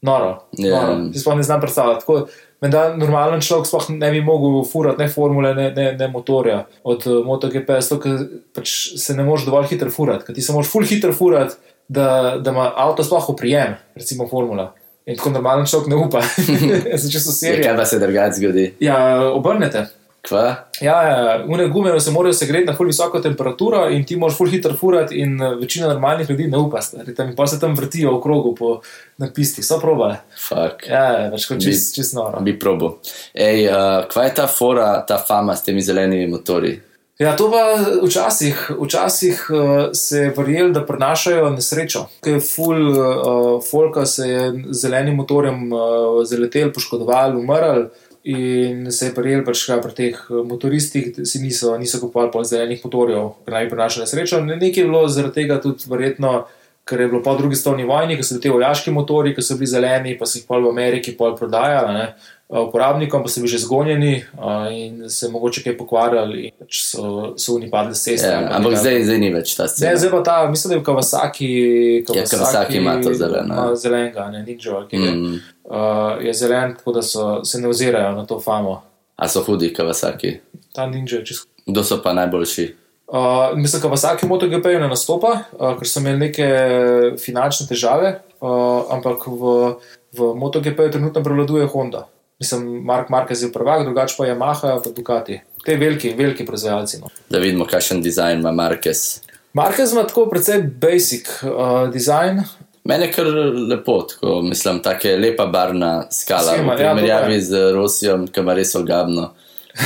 [0.00, 0.46] noro.
[0.56, 0.80] Ja.
[0.80, 1.12] noro.
[1.12, 2.06] Si sploh ne znam predstavljati.
[2.06, 2.26] Tako,
[2.64, 7.04] Menda normalen človek sploh ne bi mogel furati ne formule, ne, ne, ne motorja od
[7.04, 8.22] uh, MotoGP, zato ker
[8.56, 12.38] pač se ne moreš dovolj hitro furati, ker ti se moraš full hitro furati, da,
[12.40, 14.70] da ima avto sploh oprijem, recimo formula.
[15.06, 16.24] In tako normalen človek ne upa.
[16.40, 17.62] Zdaj, če so serije.
[17.68, 18.64] kaj pa se drugače zgodi?
[18.80, 18.96] Ja,
[19.36, 19.84] obrnete.
[20.28, 20.68] Kva?
[20.80, 24.50] Ja, ja, une gume se morajo segreti na full visoko temperaturo in ti moraš full
[24.50, 26.80] hitro furati in eh, večina normalnih ljudi ne upa.
[27.16, 28.80] Tam, pa se tam vrtijo v krogu po,
[29.18, 30.18] na pisti, so probale.
[30.48, 30.88] Fuck.
[30.90, 32.42] Ja, ja, več kot čist, čist noro.
[32.42, 32.96] Bi probo.
[33.34, 36.74] Ej, uh, kva je ta fora, ta fama s temi zelenimi motori?
[37.18, 37.62] Ja, to pa
[38.02, 39.60] včasih, včasih uh,
[39.96, 42.02] se je verjel, da prenašajo nesrečo.
[42.20, 47.86] Ker je full uh, folka se je z zelenim motorjem uh, zaletel, poškodoval, umrl.
[48.26, 52.42] In se je prijel, pač, pri teh eh, motoristih, da si niso, niso kupovali pol
[52.44, 54.40] zelenih motorjev, ker naj bi prenašali nesrečo.
[54.42, 56.32] Ne- Nekaj je bilo zaradi tega tudi verjetno,
[56.86, 59.54] ker je bilo po drugi stopni vojni, ko so bili ti vojaški motori, ki so
[59.54, 62.08] bili zeleni, pa so jih pol v Ameriki pol prodajali.
[62.50, 66.82] Eh, Uporabnikom pa so bili že zgonjeni uh, in se mogoče kaj pokvarjali, in pač
[66.84, 67.02] so,
[67.36, 68.28] so oni padli s ceste.
[68.28, 69.96] Ja, ampak zdaj, zdaj ni več ta Ne, scena.
[69.96, 71.50] zdaj pa ta, mislim, da je v Kawasaki.
[72.08, 73.76] Ja, Kawasaki ima to zeleno, ja.
[73.76, 75.38] Zelenega, ne Ninja, ki je, Mm.
[75.64, 75.76] uh,
[76.20, 78.82] je zelen, tako da so, se ne ozirajo na to famo.
[79.16, 80.38] A so hudi, Kawasaki?
[80.72, 81.46] Ta Ninja je čisto.
[81.66, 82.74] Kdo so pa najboljši?
[83.06, 83.18] Uh,
[83.54, 86.46] mislim, da vsake MotoGP ne nastopa, uh, ker so imeli neke
[87.16, 88.48] finančne težave, uh,
[88.90, 89.74] ampak v,
[90.12, 92.06] v MotoGP trenutno prevladuje Honda.
[92.38, 95.40] Mislim, Mark Marquez je prvak, drugače pa Yamaha, pa Ducati.
[95.64, 97.00] Te veliki, veliki proizvajalci.
[97.00, 97.08] No.
[97.28, 99.20] Da vidimo, kakšen dizajn ima Marquez.
[99.54, 102.42] Marquez ima tako precej basic uh, design.
[102.84, 103.26] Mene je kar
[103.70, 106.52] lepo, tako mislim, tako je lepa barvna skala.
[106.52, 107.40] Schema, v ja, primerjavi je.
[107.40, 109.32] z Rusijo, ki ima res ogabno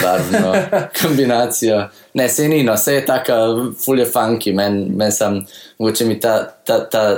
[0.02, 0.54] barvno
[1.02, 1.88] kombinacijo.
[2.14, 3.32] Ne, se ni, no, vse je tako,
[3.84, 5.40] fulje funky, meni men sem,
[5.78, 7.16] mogoče mi ta, ta, ta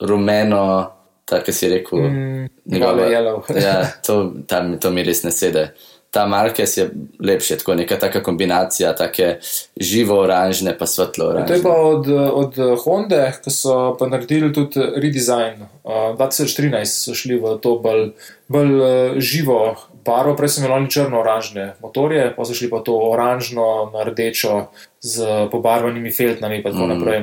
[0.00, 0.92] rumeno,
[1.24, 2.46] ta, ki si rekel, Mm,
[2.80, 3.42] vale, yellow.
[3.66, 5.72] ja, to, ta, mi- to mi res ne sede.
[6.10, 6.84] Ta Marquez je
[7.20, 9.40] lepši, tako neka taka kombinacija, take
[9.74, 14.78] živo oranžne pa svetlo To je pa od, od Honda, ki so pa naredili tudi
[14.94, 15.66] redesign.
[15.82, 18.12] Uh, 2013 so šli v to bolj,
[18.46, 18.86] bolj uh,
[19.18, 24.70] živo barvo, prej so imeli črno-oranžne motorje, pa so šli pa to oranžno na rdečo
[25.00, 25.18] z
[25.50, 26.88] pobarvanimi feltnami in tako Mm.
[26.88, 27.20] naprej.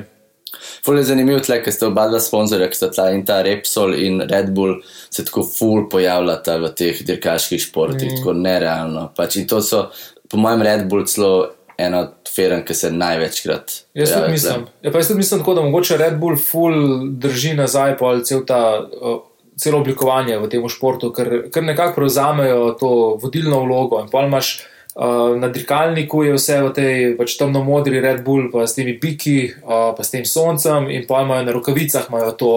[0.85, 3.95] Ful je zanimivo, tle, ker ste oba dva sponzorja, ki sta ta in ta Repsol
[4.01, 8.19] in Red Bull, se tako ful pojavljata v teh dirkaških športih, mm.
[8.19, 9.07] tako nerealno.
[9.17, 9.87] Pač in to so,
[10.29, 11.33] po mojem, Red Bull celo
[11.81, 13.75] ena od feren, ki se največkrat.
[13.97, 14.65] Jaz tudi mislim.
[14.81, 18.45] Ja, pa jaz tudi mislim tako, da mogoče Red Bull full drži nazaj pa cel
[18.47, 18.63] ta.
[19.01, 19.19] Uh,
[19.61, 23.99] Celo oblikovanje v tem športu, ker, ker nekako prevzamejo to vodilno vlogo.
[24.01, 24.63] In pol imaš
[24.95, 29.53] uh, na dirkalniku, je vse v tej pač temno-modri Red Bull, pa s temi piki,
[29.63, 32.51] uh, pa s tem soncem, in pa imajo na rokavicah imajo to,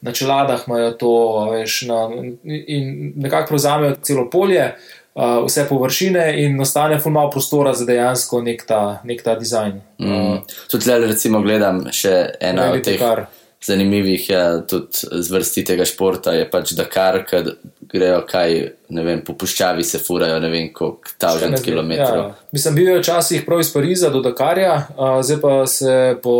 [0.00, 1.12] na čeladah imajo to,
[1.52, 2.06] veš, na,
[2.46, 4.70] in nekako prevzamejo celo polje,
[5.14, 9.80] uh, vse površine, in ostane ful malo prostora za dejansko nek ta, nek ta dizajn.
[9.98, 10.40] Mm.
[10.70, 13.26] Tudi tle, recimo, gledam še ena od teh Dakar.
[13.66, 17.42] Zanimivih, ja, tudi zvrsti tega športa, je pač Dakar, ki
[17.90, 18.54] grejo kaj,
[18.94, 22.22] ne vem, po puščavi se furajo, ne vem, koliko tavžent kilometrov.
[22.22, 26.34] Ja, mislim, bil je včasih prav iz Pariza do Dakarja, a, zdaj pa se po,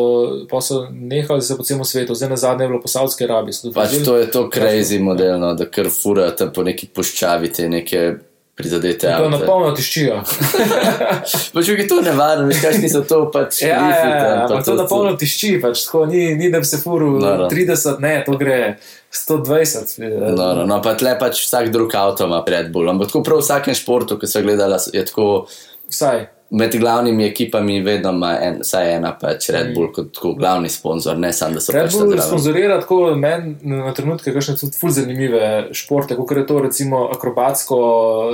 [0.51, 3.75] pa so nehali se po celem svetu, zdaj na zadnje je bilo po Saudski Arabiji.
[3.75, 8.05] Pač to je to crazy modelno, da kar furajo tam po neki puščavi te neke
[8.61, 9.33] prizadete To je avte.
[9.33, 10.21] na polno tiščijo.
[11.57, 14.69] Pač je to nevarno, veš, kakšni so to pač ja, ja, ja, tam, pa ampak
[14.69, 17.49] to na polno tišči, pač tako ni, ni da bi se furil Noro.
[17.53, 18.61] 30, ne, to gre
[19.11, 19.97] 120.
[20.37, 22.93] No, no, no, pa tle pač vsak drug avto ima Red Bull.
[22.93, 25.31] Ampak tako prav v vsakem športu, ki sem gledala, je tako,
[25.91, 26.29] Vsaj.
[26.51, 29.53] Med glavnimi ekipami vedno ima en, vsaj ena pač Mm.
[29.53, 33.15] Red Bull kot tako glavni sponzor, ne samo da so Red pač Bull sponzorira tako
[33.15, 37.77] meni na trenutke, kakšne tudi ful zanimive športe, kot je to recimo akrobatsko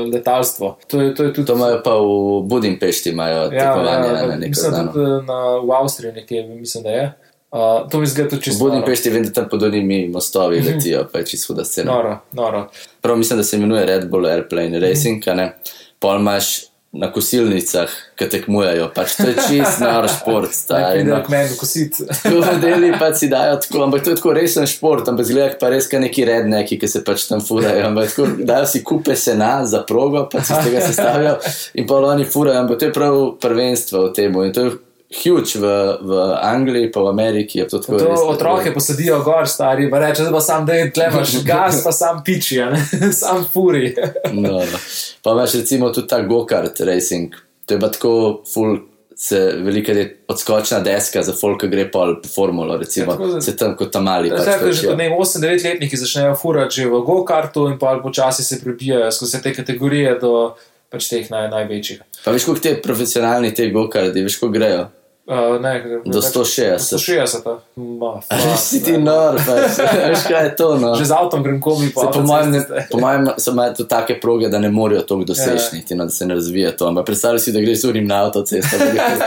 [0.06, 0.76] letalstvo.
[0.86, 1.46] To je, to je tudi.
[1.46, 2.08] To imajo pa v
[2.42, 4.92] Budimpešti, imajo tekmovanje ja, ja, na neko mislim, znano.
[4.92, 7.12] tudi na, v Avstriji nekje, mislim, da je.
[7.52, 7.58] Uh,
[7.90, 8.64] to mi zgleda tudi čisto.
[8.64, 10.66] Budimpešti vem, da tam pod onimi mostovi Mhm.
[10.68, 11.92] letijo, pa je čisto huda scena.
[11.92, 12.66] Noro, noro.
[13.00, 15.56] Prav mislim, da se imenuje Red Bull Airplane Racing, a ne.
[15.98, 16.64] Pol imaš
[16.98, 20.48] na kosilnicah, ki tekmujejo, pač to je čist noro šport.
[20.56, 21.18] Ne stari, pride no.
[21.24, 22.06] k meni kositi.
[22.22, 25.58] Tu v deli pa si dajo tako, ampak to je tako resen šport, ampak zgleda
[25.60, 27.86] pa res, kaj neki redneki, ki se pač tam furajo.
[27.90, 31.36] Ampak tako dajo si kupe sena za progo, pa si iz tega sestavijo
[31.74, 34.40] in pa oni furajo, ampak to je prav prvenstvo v tem.
[34.46, 34.76] In to je
[35.14, 35.66] huge v,
[36.00, 37.58] v Angliji, pa v Ameriki.
[37.58, 40.90] je To, To res- otroke posadijo gor, stari, pa reče, da pa sam, da je
[40.92, 42.58] tlemaš gas, pa sam piči,
[43.12, 43.94] sam furi.
[44.32, 44.78] No, no.
[45.22, 47.34] Pa imaš recimo tudi ta go-kart racing.
[47.64, 48.12] To je pa tako
[48.44, 48.78] full.
[49.18, 53.56] Se velika je odskočna deska za folk, ki gre pol formulo, recimo, Ja, tako se
[53.56, 54.28] tam kot tam mali.
[54.28, 54.90] Pač Zdaj, ko že točijo.
[54.90, 59.40] kot ne 8-9 letniki začnejo furati že v go-kartu in pa počasi se prebijajo skozi
[59.40, 60.52] te kategorije do
[60.90, 62.02] pač teh naj, največjih.
[62.20, 64.84] Pa veš, koliko te profesionalni te go-karti, veš, ko grejo?
[65.26, 66.78] Uh, ne, Do 160.
[66.78, 67.46] 160.
[67.76, 69.74] Ma, A fuck, si ti nor, pač.
[70.06, 70.78] veš, kaj je to.
[70.78, 70.94] No?
[70.94, 72.60] Že z avtom grem komi po mojem, ne,
[72.90, 75.96] po mojem so imajo tudi take proge, da ne morejo toliko doseči, Ja.
[75.96, 76.86] no, da se ne razvija to.
[76.86, 78.76] Ampak predstavljaj si, da greš urim na avtocesto.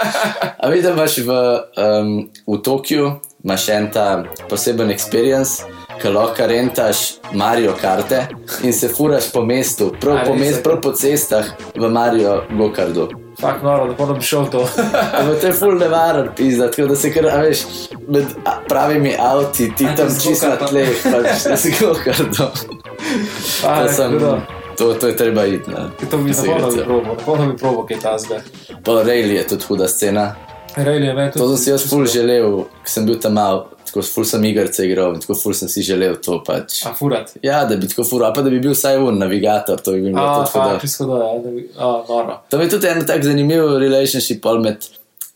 [0.63, 1.31] A vidim, imaš v,
[1.75, 3.11] um, v Tokiu,
[3.43, 5.63] imaš en ta poseben experience,
[5.99, 8.27] ki lahko rentaš Mario karte
[8.63, 11.43] in se furaš po mestu, prav, po, mest, prav po cestah
[11.75, 13.09] v Mario Gokardu.
[13.39, 14.65] Fak, noro, da pa bi šel to.
[15.13, 17.61] Ampak to je full nevaren, pizda, tako da se kar, a veš,
[18.07, 18.25] med
[18.67, 22.51] pravimi avti, ti A, tam čisto na tleh, pač da si gokardo.
[23.67, 24.19] A, To, sem,
[24.77, 25.71] to, to je treba iti.
[25.71, 26.85] Na, To bi na zapolnil igrice.
[26.85, 28.39] probo, napolnil bi probo, kaj ta zdaj.
[28.83, 30.35] Pa Rayleigh je tudi huda scena.
[30.75, 31.43] Rejli je meni tudi.
[31.43, 34.85] To sem si jaz ful želel, ko sem bil tam mal, tako ful sem igrice
[34.85, 36.83] igral in tako ful sem si želel to pač.
[36.85, 37.33] A furat.
[37.43, 40.05] Ja, da bi tako ful, a pa da bi bil vsaj un navigator, to bi
[40.07, 42.39] bil A, fak, čisto da, ja, da bi, a, noro.
[42.49, 44.85] To je tudi en tak zanimiv relationship pol med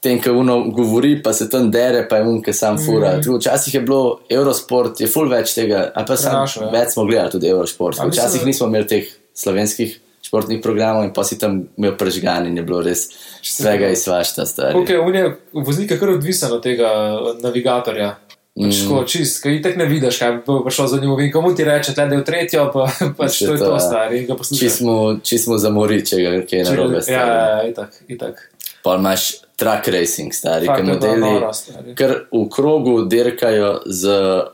[0.04, 3.16] tem, ki uno govori, pa se tam dere, pa je un, ki sam fura.
[3.18, 3.38] Mm.
[3.38, 6.72] Včasih je bilo Eurosport, je full več tega, a pa sam Prenašal, ja.
[6.76, 8.00] več smo gledali tudi Eurosport.
[8.04, 12.48] A, Včasih da- nismo imeli teh slovenskih športnih programov in pa si tam imel prežgan
[12.48, 13.10] in je bilo res
[13.44, 14.80] vsega iz svašta stari.
[14.80, 18.16] Ok, on je voznik je kar odvisen od tega eh, navigatorja.
[18.54, 18.92] Pač Mm.
[18.92, 19.06] mm.
[19.08, 21.32] čist, kaj itek ne vidiš, kaj bo prišlo za njim.
[21.32, 22.86] Komu ti reče, da je v tretjo, pa
[23.18, 24.20] pač to je to, to, stari.
[24.20, 24.60] in ga poslušaš.
[24.62, 27.18] Čismo, čismo zamori, če ga kaj Če- narobe Ja, stari.
[27.20, 28.50] ja, ja, itak, itak.
[28.84, 29.24] Pa imaš
[29.56, 31.96] track racing, stari, ki modeli, stari.
[31.96, 34.04] kar v krogu dirkajo z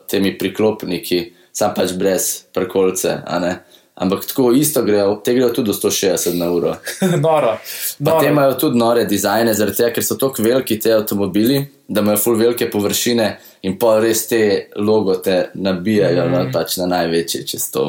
[0.08, 1.20] temi priklopniki,
[1.52, 3.54] sam pač brez prekolce, a ne.
[4.00, 6.76] Ampak tako isto grejo, te grejo tudi do 160 na uro.
[7.26, 7.58] noro.
[8.06, 8.20] Pa noro.
[8.20, 12.22] te imajo tudi nore dizajne, zaradi tega, ker so tako veliki ti avtomobili, da imajo
[12.24, 13.30] full velike površine
[13.68, 14.42] in pa res te
[14.76, 16.32] logote nabijajo mm.
[16.32, 17.86] na, pač na največje čez to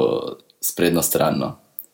[0.60, 1.38] sprednjo stran.
[1.38, 1.52] No.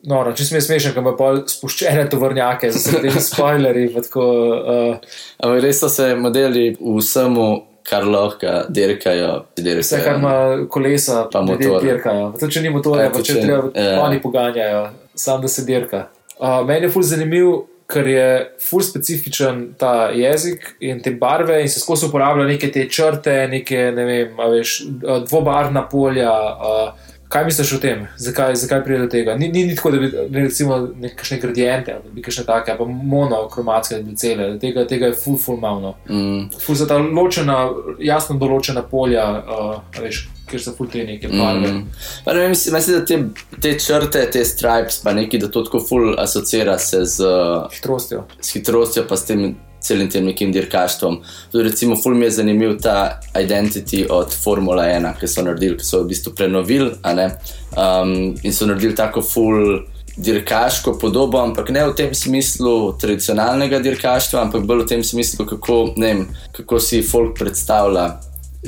[0.08, 3.90] Noro, če smešni, ko imajo pol spuščene tovornjake, z temi spoilerji.
[3.92, 4.26] pa Tako,
[4.56, 7.46] uh, Ampak res so se modeli vsemu,
[7.88, 9.44] kar lahko dirkajo.
[9.56, 9.80] dirkajo.
[9.80, 10.34] vse, kar ima
[10.68, 11.82] kolesa, Pa ljudje motor.
[11.82, 12.32] dirkajo.
[12.32, 14.00] Tudi, če ni motorja, Ja, pa tudi če če- treba, ja.
[14.00, 14.82] oni poganjajo,
[15.16, 16.06] sam da se dirka.
[16.38, 17.52] Uh, meni je ful zanimiv,
[17.86, 18.28] ker je
[18.60, 23.92] ful specifičen ta jezik in te barve, in se skozi uporablja neke te črte, neke
[23.92, 24.80] ne vem, veš,
[25.24, 26.32] dvobarvna polja.
[26.32, 26.90] Uh,
[27.28, 28.06] Kaj misliš o tem?
[28.16, 29.34] Zakaj, zakaj pride do tega?
[29.34, 32.78] Ni, ni, ni tako, da bi recimo nekakšne gradiente, ali da bi kakšne take, ali
[32.78, 34.46] pa monokromatske, da bi cele.
[34.58, 35.96] Tega, tega je ful, ful malo.
[36.10, 36.48] Mm.
[36.62, 37.58] Ful za ta ločena,
[37.98, 41.72] jasno določena polja, uh, veš, kjer so ful te neke barve.
[41.72, 42.02] Mm.
[42.24, 43.20] Pa ne vem, mislim, mislim, da te,
[43.60, 47.32] te črte, te stripes, pa neki, da to tako ful asocira se z,
[47.74, 48.22] Hitrostjo.
[48.40, 49.48] s hitrostjo, pa s tem
[49.86, 51.18] celim tem nekim dirkaštvom.
[51.52, 55.86] Tudi recimo, ful mi je zanimiv ta identity od Formula 1, ki so naredili, ki
[55.86, 59.84] so v bistvu prenovili, um, in so naredili tako ful.
[60.16, 65.76] Dirkaško podobo, ampak ne v tem smislu tradicionalnega dirkaštva, ampak bolj v tem smislu, kako,
[66.00, 66.22] vem,
[66.56, 68.06] kako si folk predstavlja,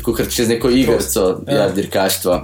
[0.05, 1.63] kot čez neko igrico, ja.
[1.63, 1.71] Ja.
[1.73, 2.37] dirkaštvo.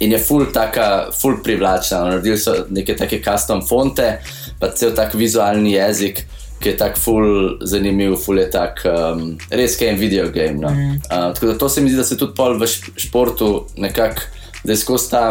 [0.00, 2.04] In je full, taka, full privlačna.
[2.04, 4.18] Naredili so neke take custom fonte,
[4.60, 6.24] pa cel tak vizualni jezik,
[6.60, 7.28] ki je tako full
[7.62, 10.54] zanimiv, full je tak um, res kaj en video game.
[10.54, 10.70] No.
[10.70, 10.96] Mm.
[11.04, 14.20] Uh, tako da to se mi zdi, da se tudi pol v šp- športu nekako,
[14.64, 15.22] da je skozi ta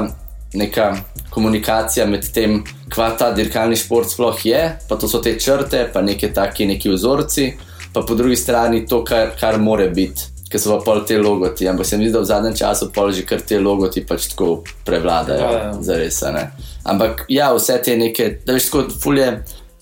[0.54, 0.96] neka
[1.30, 6.02] komunikacija med tem, kva ta dirkalni šport sploh je, pa to so te črte, pa
[6.02, 7.52] neke taki neki vzorci,
[7.94, 10.32] pa po drugi strani to, kar, kar more biti.
[10.48, 13.12] Ker so pa pol te logoti, ampak se mi zdi, da v zadnjem času pol
[13.12, 15.74] že kar te logoti pač tako prevladajo, Ja, ja.
[15.84, 16.22] zares.
[16.24, 16.46] a ne.
[16.88, 19.28] Ampak ja, vse te neke, da veš, tako fulje,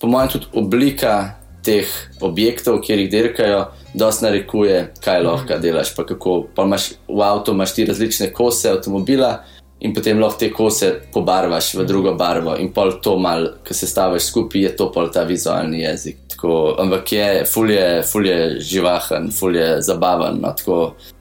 [0.06, 1.34] po mojem, tudi oblika
[1.66, 1.90] teh
[2.22, 3.64] objektov, kjer jih dirkajo,
[3.94, 5.90] dosti narekuje, kaj lahko delaš.
[5.96, 9.40] Pa kako, pa imaš v avtu imaš ti različne kose avtomobila.
[9.80, 13.86] In potem lahko te kose pobarvaš v drugo barvo, in pol to mal, ki se
[13.90, 16.22] staviš skupaj, je to pol ta vizualni jezik.
[16.32, 20.78] Tako, ampak je, ful je, ful je živahen, ful je zabaven, no, tako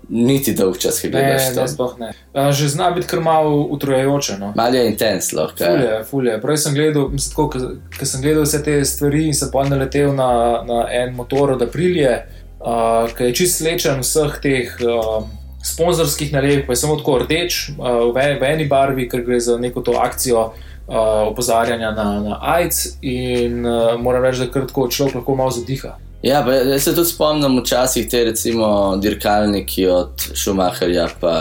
[0.10, 1.68] niti dolg čas, ki Ne, gledaš ne, to.
[1.68, 2.10] sploh ne.
[2.34, 4.38] A, Že zna biti kar malo utrujajoče.
[4.40, 4.54] No.
[4.56, 5.64] Mal je intens, lahko.
[5.64, 5.70] je.
[5.70, 6.42] Fulje, fulje.
[6.42, 10.30] Prej sem gledal, ko sem gledal vse te stvari in se pa naletel na,
[10.68, 12.28] na en motor od Aprilije,
[12.60, 15.26] uh, ki je čist slečen vseh teh uh,
[15.66, 19.58] sponzorskih nalepk, pa je samo tako rdeč uh, v, v eni barvi, ker gre za
[19.58, 20.54] neko to akcijo.
[20.86, 25.50] Uh, opozarjanja na, na AIDS, in uh, moram reči, da kar tako človek lahko malo
[25.50, 25.96] zadiha.
[26.26, 31.34] Ja, pa jaz se tudi spomnim včasih te recimo dirkalniki od Schumacherja, pa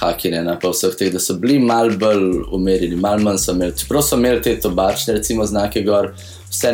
[0.00, 3.76] Hakinena, pa vseh teh, da so bili mal bolj umerjeni, mal manj so imeli.
[3.76, 6.14] Čeprav so imeli te tobačne recimo znake gor,
[6.48, 6.72] vse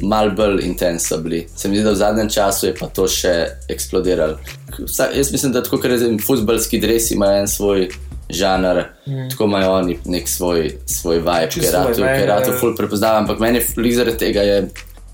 [0.00, 1.44] mal bolj intenzivno so bili.
[1.56, 3.34] Se mi zdi, da v zadnjem času je pa to še
[3.68, 4.40] eksplodiralo.
[4.80, 7.90] Vsa, jaz mislim, da tako, ker futbalski dresi imajo en svoj.
[8.30, 9.24] Žanr, mm.
[9.30, 12.76] tako imajo oni nek svoj, svoj vibe, ki je rado, ki je rado je- ful
[12.78, 14.60] prepoznaven, ampak meni je zaradi tega je,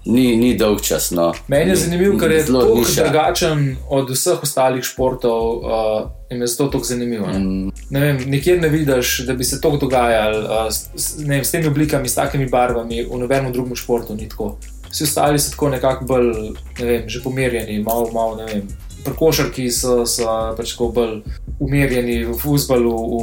[0.07, 1.11] ni, ni dolg čas.
[1.11, 1.33] No.
[1.49, 2.63] Meni je zanimivo, ker je Zelo
[2.97, 7.27] drugačen od vseh ostalih športov uh, in je zato tako zanimivo.
[7.27, 7.73] Mm.
[7.91, 11.51] Ne vem, nikjer ne vidiš, da bi se to dogajalo uh, s, ne vem, s
[11.51, 14.57] temi oblikami, s takimi barvami, v nobenem drugem športu ni tako.
[14.91, 16.33] Vsi ostali so tako nekako bolj,
[16.79, 18.69] ne vem, že pomerjeni, malo, malo ne vem.
[19.07, 20.27] Pri košarki so, so
[20.59, 21.21] pač tako bolj
[21.63, 23.21] umirjeni, v futbalu, v,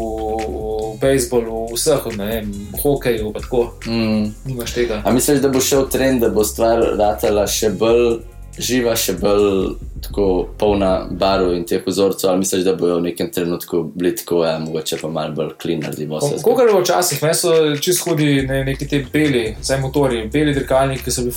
[0.47, 4.31] v bejzbolu, v vseh, ne vem, v hokeju, pa tako, Mm.
[4.47, 5.01] nimaš tega.
[5.05, 8.21] A misliš, da bo šel trend, da bo stvar ratala še bolj
[8.57, 10.25] živa, še bolj tako
[10.59, 14.57] polna barv in teh vzorcev, ali misliš, da bojo v nekem trenutku bili tako, ja,
[14.59, 16.41] mogoče pa malo bolj clean naredi vse.
[16.43, 21.05] Kako je včasih, meni so čist hudi ne, neki ti beli, zdaj motori, beli dirkalniki,
[21.05, 21.35] ki so bili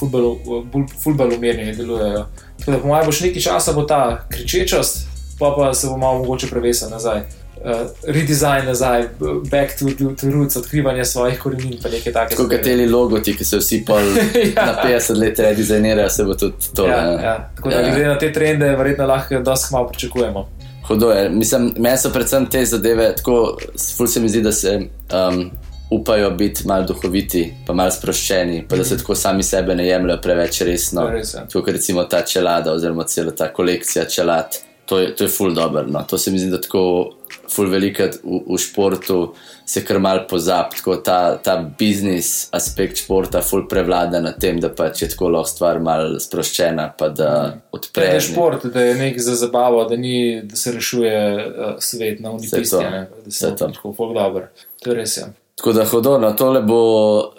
[1.02, 2.26] fulbalo umirjeni, delujejo.
[2.58, 4.02] Tako da po mojem bo še nekaj časa bo ta
[4.32, 5.06] kričečost,
[5.38, 7.24] pa pa se bo malo mogoče prevesel nazaj.
[7.66, 7.72] Uh,
[8.06, 9.08] redesign nazaj,
[9.50, 12.42] back to, to, to roots, odkrivanje svojih korenin, pa nekaj takega.
[12.42, 13.98] Kot te logoti, ki se vsi pol
[14.56, 14.66] Ja.
[14.66, 16.86] na 50 let redizajnirajo, se bo tudi to.
[16.86, 17.22] Ja, ne.
[17.22, 17.50] ja.
[17.56, 17.90] Tako da Ja.
[17.90, 20.48] glede na te trende, verjetno lahko dosti malo pričakujemo.
[20.88, 21.28] Hudo je.
[21.30, 23.56] Mislim, meni so predvsem te zadeve, tako
[23.96, 25.50] ful se mi zdi, da se um,
[25.90, 30.20] upajo biti malo duhoviti, pa malo sproščeni, pa da se tako sami sebe ne jemljajo
[30.20, 31.08] preveč resno.
[31.10, 31.40] Res, ja.
[31.40, 34.56] Tako kot recimo ta čelada, oziroma cela ta kolekcija čelad.
[34.86, 35.82] To je, to je ful dobro.
[35.82, 36.02] No.
[36.02, 37.10] To se mi zdi, da tako
[37.52, 39.18] ful velikrat v, v športu
[39.66, 40.74] se kar mal pozab.
[40.74, 45.50] Tako ta, ta biznis aspekt športa ful prevlada na tem, da pač je tako lahko
[45.50, 47.30] stvar mal sproščena, pa da
[47.74, 48.06] odpre.
[48.06, 52.20] Da je šport, da je nek za zabavo, da, ni, da se rešuje uh, svet
[52.20, 53.72] na unipistje, da se to.
[53.72, 54.48] tako folk dobro.
[54.82, 55.16] To je res.
[55.22, 55.32] Ja.
[55.56, 56.80] Tako da hodo, no, tole bo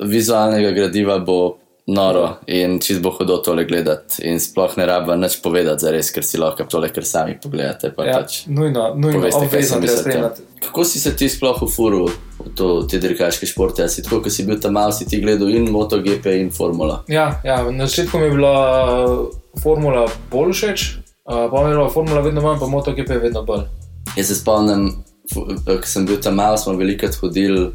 [0.01, 4.19] vizualnega gradiva, bo noro in čist bo hodo tole gledati.
[4.23, 7.91] In sploh ne rabva nič povedati za res, ker si lahko tole, ker sami pogledate.
[7.91, 10.01] Pa Ja, pač nujno, nujno poveste, kaj obvezno treba mislite.
[10.01, 10.41] spremljati.
[10.59, 13.81] Kako si se ti sploh ufuril v to, te dirkaške športe?
[13.81, 17.03] A Si tako, ko si bil tam mal, si ti gledal in MotoGP in Formula.
[17.07, 20.79] Ja, ja, na začetku mi je bila uh, formula bolj všeč,
[21.23, 23.63] uh, pa mi je bila formula vedno manj, pa MotoGP vedno bolj.
[24.13, 24.91] Jaz se spomnim,
[25.25, 27.71] fu- ko sem bil tam mal, smo velikrat hodili uh,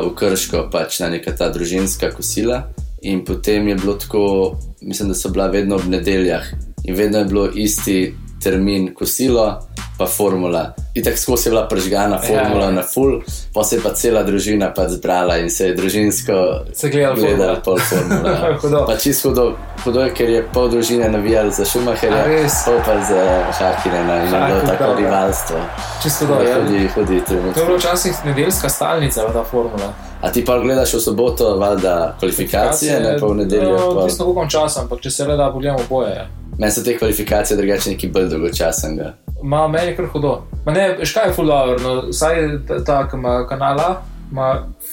[0.00, 2.68] v Krško, pač na neka ta družinska kosila.
[3.02, 6.42] In potem je bilo tako, mislim, da so bila vedno ob nedeljah.
[6.84, 10.74] In vedno je bilo isti termin kosilo, pa formula.
[10.94, 12.70] In tako skozi je bila prežgana formula Ja, ja.
[12.70, 13.20] na full,
[13.54, 16.32] pa se je pa cela družina pač zbrala in se je družinsko
[16.72, 17.56] Se gledala Formula.
[17.64, 18.30] pol formula.
[18.30, 18.58] ja.
[18.62, 18.84] Hudo.
[18.86, 19.52] pa čisto hudo,
[19.84, 22.24] hudo je, ker je pol družine navijali za Schumacherja,
[22.64, 25.56] pol pa za Hakinena in je bilo tako rivalstvo.
[26.02, 26.48] Čisto dobro.
[26.48, 26.62] Ja.
[26.62, 29.92] Hudi, hudi, To je bila včasih nedeljska stalnica, ta formula.
[30.22, 33.72] A ti pa gledaš v soboto, valjda kvalifikacije, ne pa v nedeljo.
[33.72, 33.98] No, pol.
[33.98, 36.10] Odvisno koliko imam časa, ampak če se le da, pogledamo boje.
[36.10, 36.26] Ja.
[36.58, 39.12] Meni so te kvalifikacije drugače neki bolj dolgočasnega.
[39.42, 40.42] Ma, meni kar hudo.
[40.66, 42.34] Ma ne, veš kaj je full dobro, no, saj
[42.68, 44.48] ta, ta ima kanala, ima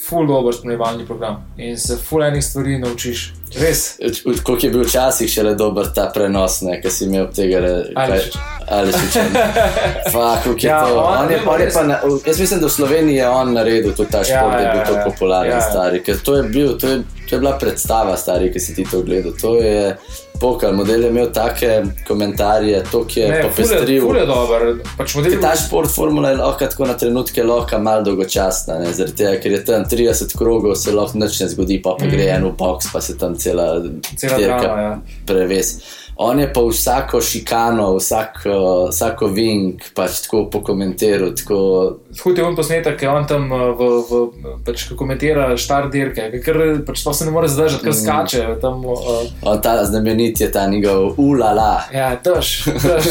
[0.08, 3.34] full dober spremljevalni program in se full enih stvari naučiš.
[3.56, 3.98] Res.
[4.44, 7.62] Koliko je bil včasih še le dober ta prenos, ki si imel tega,
[7.96, 8.38] Ališič.
[8.70, 9.24] ali še če.
[10.12, 11.00] Fak, je Ja, to.
[11.00, 13.94] on On je, on je pa na, jaz mislim, da v Sloveniji je on naredil
[13.94, 15.06] tudi ta šport, da je ja, bil ja, tako ja.
[15.06, 15.62] popularen, Ja, ja.
[15.62, 16.04] stari.
[16.04, 19.02] Ker to je, bil, to, je, to je bila predstava, stari, ki si ti to
[19.02, 19.32] gledal.
[19.34, 19.96] To je
[20.36, 21.70] pokal, model je imel take
[22.08, 24.02] komentarje, to je Ne, ful je, popestril.
[24.02, 24.76] ful je.
[24.98, 29.16] Pač model ta šport, formula je lahko tako na trenutke lahko malo dolgočasna, ne, zaradi
[29.16, 32.44] tega, ker je tam 30 krogov, se lahko nič ne zgodi, pa, pa gre en
[32.44, 34.02] v box, pa se tam cela, Mhm.
[34.18, 35.00] Cela drama, ja.
[35.26, 35.80] preves.
[36.18, 41.58] On je pa vsako šikano, vsako, vsako vink pač tako pokomentiral, tako
[42.24, 44.20] Hud je on posnetek, ki on tam uh, v, v,
[44.64, 48.44] pač, ko komentira štart dirke, ker pač sploh se ne more zdržati, ker skače.
[48.62, 51.84] Tam, uh, O, ta znamenit je ta njegov ulala.
[51.92, 53.08] ja, drž, drž.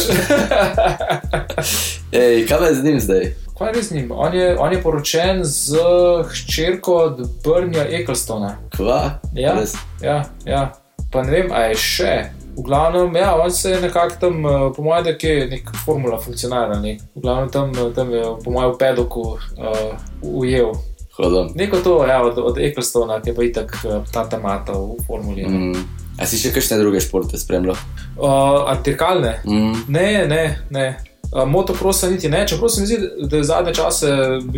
[2.12, 3.24] Ej, kaj pa je z njim zdaj?
[3.58, 4.08] Kaj je z njim?
[4.16, 5.76] On je, on je poročen z
[6.24, 8.56] hčerko od Brnja Ecclestona.
[8.76, 9.20] Kva?
[9.34, 9.76] Ja, Res?
[10.02, 10.72] ja, ja.
[11.12, 12.14] Pa ne vem, a je še.
[12.56, 16.20] V glavnem, ja, on se je nekako tam, eh, po mojem, da je nek formula
[16.20, 16.80] funkcionalna.
[16.80, 16.98] Ne?
[17.14, 19.38] V glavnem tam, eh, tam je, po mojem, v pedoku uh,
[20.22, 20.72] ujel.
[21.16, 21.52] Hodom.
[21.54, 23.76] Neko to, ja, od, od Ecclestona, ki je pa itak
[24.12, 25.46] ta tamata v formuli.
[25.46, 25.70] Mm.
[25.70, 25.84] Mm.
[26.18, 27.78] A si še kakšne druge športe spremljal?
[28.18, 29.38] Uh, Antirkalne?
[29.46, 29.86] Mm.
[29.88, 30.86] Ne, ne, ne.
[31.32, 32.98] Uh, motocrossa niti ne, čeprav se mi zdi,
[33.30, 34.10] da je zadnje čase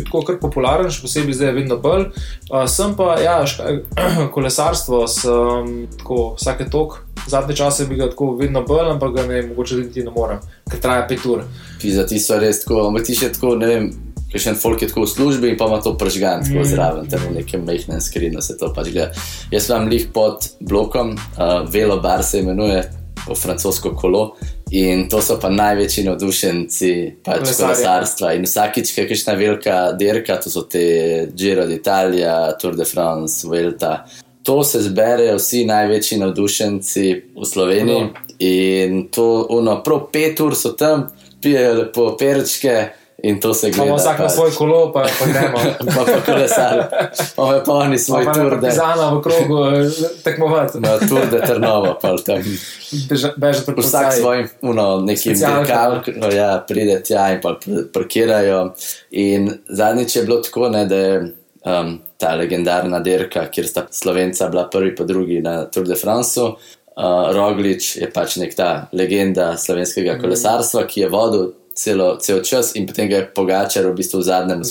[0.03, 2.09] tako kar popularen, še posebej zdaj vedno bolj.
[2.51, 3.79] Uh, sem pa, ja, škaj,
[4.35, 9.41] kolesarstvo, sem tako vsake tok, zadnje čase bi ga tako vedno bolj, ampak ga ne,
[9.47, 11.47] mogoče niti ne morem, ker traja pet ur.
[11.81, 13.89] Pisa, ti so res tako, ampak ti še tako, ne vem,
[14.33, 16.69] kakšen folk je tako v službi in pa ima to pržgan tako Mm.
[16.69, 19.13] zraven, tam v nekem majhnem skrinu se to pač gleda.
[19.51, 22.83] Jaz sem lih pod blokom, uh, Velo Bar se imenuje,
[23.27, 24.35] po francosko kolo.
[24.71, 26.93] In to so pa največji navdušenci
[27.23, 28.33] pač kolesarstva.
[28.35, 33.47] In vsakič, ki je kakšna velika dirka, to so te Giro d'Italia, Tour de France,
[33.47, 34.05] Vuelta.
[34.43, 37.05] To se zberejo vsi največji navdušenci
[37.35, 38.09] v Sloveniji
[38.43, 41.07] in to, ono, prav pet ur so tam,
[41.41, 42.75] pijejo lepo perčke
[43.19, 43.83] in to se gleda.
[43.83, 44.33] Imamo vsak na pač.
[44.33, 45.57] svoj kolo, pa, pa gremo.
[45.87, 46.75] Pa pa kolesar,
[47.35, 49.89] pa pa oni svoj Pa tur, da partizana v krogu eh,
[50.23, 50.79] tekmovati.
[50.79, 52.41] na tur de Trnovo, pa tam.
[53.07, 54.19] Beža- Bežati pred Vsak policaj.
[54.19, 55.65] svojim, no, nekim Specialka.
[56.03, 57.55] dirkalom, ja, pride tja in pa
[57.91, 58.73] parkirajo.
[59.11, 64.47] In zadnjič je bilo tako, ne, da je um, ta legendarna dirka, kjer sta Slovenca
[64.47, 66.39] bila prvi, pa drugi na Tour de France.
[66.39, 66.53] Uh,
[67.31, 70.21] Roglič je pač nek ta legenda slovenskega Mhm.
[70.21, 74.27] kolesarstva, ki je vodil celo, cel čas in potem ga je Pogačar v bistvu v
[74.27, 74.63] zadnjem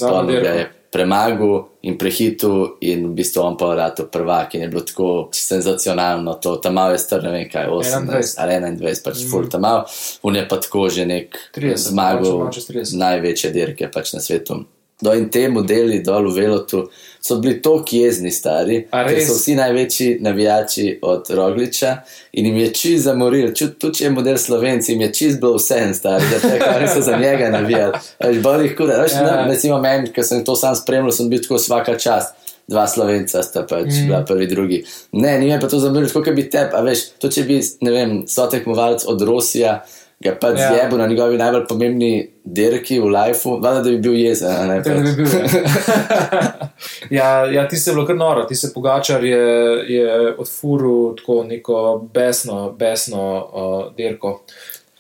[0.59, 4.55] je premagal in prehitil, in v bistvu on pa vratu prvak.
[4.55, 8.41] In je bilo tako senzacionalno, to tam malo je star, ne vem kaj, 18 21.
[8.43, 9.29] ali 21, pač mm.
[9.31, 9.85] full tam malo,
[10.23, 12.97] on je pa tako že nek 30, zmagal malo čez 30.
[12.97, 14.65] največje dirke pač na svetu.
[15.01, 16.87] No in te modeli dol v Velotu
[17.21, 21.97] so bili tako jezni stari, ker so vsi največji navijači od Rogliča
[22.33, 25.83] in jim je čist zamoril, tudi če je model Slovenci, jim je čist bil vse
[25.89, 28.01] en stari, da te kar so za njega navijali.
[28.25, 29.27] Veš, bolj kura, veš, Ja.
[29.27, 29.45] ja.
[29.49, 32.35] recimo meni, ker sem to sam spremljal, sem bil tako vsaka čast.
[32.67, 34.07] Dva slovenca sta pač mm.
[34.09, 34.81] bila prvi, drugi.
[35.13, 37.93] Ne, ni me pa to zamrl, kot bi te, a veš, to če bi, ne
[37.95, 39.77] vem, so tekmovalec od Rosija,
[40.25, 40.69] ga pač Ja.
[40.73, 44.69] zjebil na njegovi najbolj pomembni dirki v lifeu, valjda, da bi bil jezen.
[44.69, 45.27] Ne, ne bi bil.
[47.19, 49.45] ja, ja, ti se je bilo kar noro, ti se pogačar je,
[49.89, 54.41] je odfuril tako neko besno, besno uh, dirko.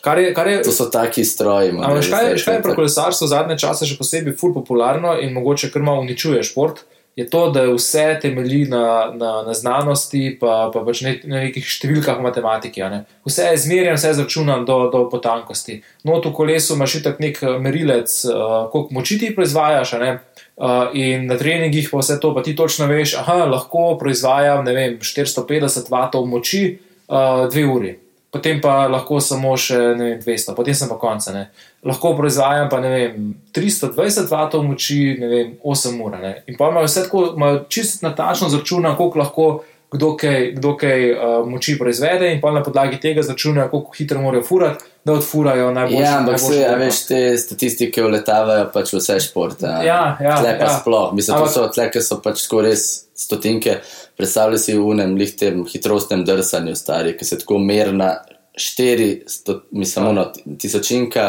[0.00, 1.70] Kar je, kar je, To so taki stroji.
[1.70, 4.52] Ampak modeli, veš kaj, zdaj, veš, kaj je pri kolesarstvu zadnje čase še posebej ful
[4.54, 6.84] popularno in mogoče kar malo uničuje šport,
[7.16, 11.64] je to, da vse temelji na, na, na znanosti, pa, pa pač ne, na nekih
[11.64, 13.00] številkah a ne.
[13.24, 15.80] Vse je izmerjeno, vse je zračunano do, do potankosti.
[16.04, 19.96] Not v kolesu imaš itak nek eh, merilec, uh, koliko moči ti proizvajaš.
[19.96, 24.98] Uh, in na treningih pa vse to, pa ti točno veš, da lahko proizvajam vem,
[25.00, 26.76] 450 vatov moči
[27.08, 27.96] uh, dve uri
[28.36, 31.32] potem pa lahko samo še vem, 200, potem sem pa konca.
[31.34, 31.46] Ne.
[31.86, 36.18] Lahko proizvajam pa vem, 320 vatov moči, ne vem, 8 ur.
[36.20, 36.34] Ne.
[36.46, 39.48] In pa imajo vse tako, imajo čisto natačno zračuna, koliko lahko
[39.92, 44.20] kdo kaj, kdo kaj uh, moči proizvede, in pa na podlagi tega zračunajo, koliko hitro
[44.20, 46.02] morajo furati, da odfurajo najboljše.
[46.02, 46.78] Ja, ampak se, a dirko.
[46.84, 49.66] veš, te statistike uletavajo pač vse športe.
[49.86, 50.78] Ja, ja, Tle pa ja.
[50.80, 51.12] sploh.
[51.14, 53.78] Mislim, to so tle, ki so pač res stotinke.
[54.16, 58.14] Predstavljaj si v unem lihtem hitrostnem drsanju, stari, ki se tako merna
[58.56, 61.26] štiri, sto, mislim, ono, tisočinka.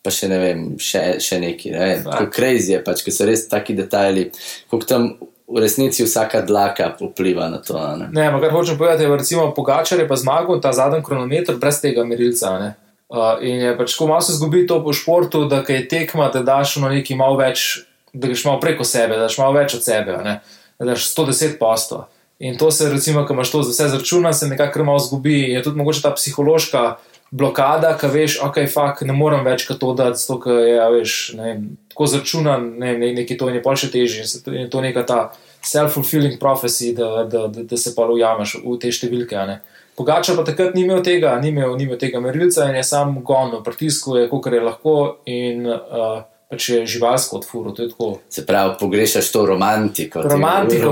[0.00, 1.74] Pa še ne vem, še, še neki.
[1.74, 4.30] Ne vem, tako crazy je pač, ker so res taki detajli,
[4.72, 5.10] koliko tam
[5.50, 7.76] v resnici vsaka dlaka vpliva na to.
[7.98, 8.08] Ne?
[8.14, 12.04] Ne, kar hočem povedati, je recimo Pogačar je pa zmagal ta zadnji kronometer brez tega
[12.06, 12.54] merilca.
[12.58, 12.70] Ne?
[13.10, 16.30] Uh, in je pač tako malo se zgubi to po športu, da kaj je tekma,
[16.30, 17.82] da daš na neki malo več,
[18.14, 20.38] da greš malo preko sebe, da daš malo več od sebe, ne?
[20.78, 22.06] da daš 110 posto.
[22.40, 25.40] In to se, recimo, ko imaš to vse zračuna, se nekako kar malo zgubi.
[25.52, 26.96] Je tudi mogoče ta psihološka
[27.30, 30.88] blokada, ki veš, ok, fakt, ne morem več kot to dati, zato ker je, a
[30.90, 34.24] veš, ne vem, tako zračunan, ne ne- neki to je pa še težje.
[34.24, 35.20] In to- je to neka ta
[35.62, 39.60] self-fulfilling prophecy, da, da, da, da se pa ujameš v te številke.
[39.96, 43.22] Pogača pa takrat ni imel tega, ni imel, ni imel tega merilca in je sam
[43.22, 45.16] gonil, pritisku je, kot je lahko.
[45.26, 48.18] In uh, pač je živalsko od furu, to je tako.
[48.28, 50.22] Se pravi, pogrešaš to romantiko.
[50.22, 50.90] ti- Romantiko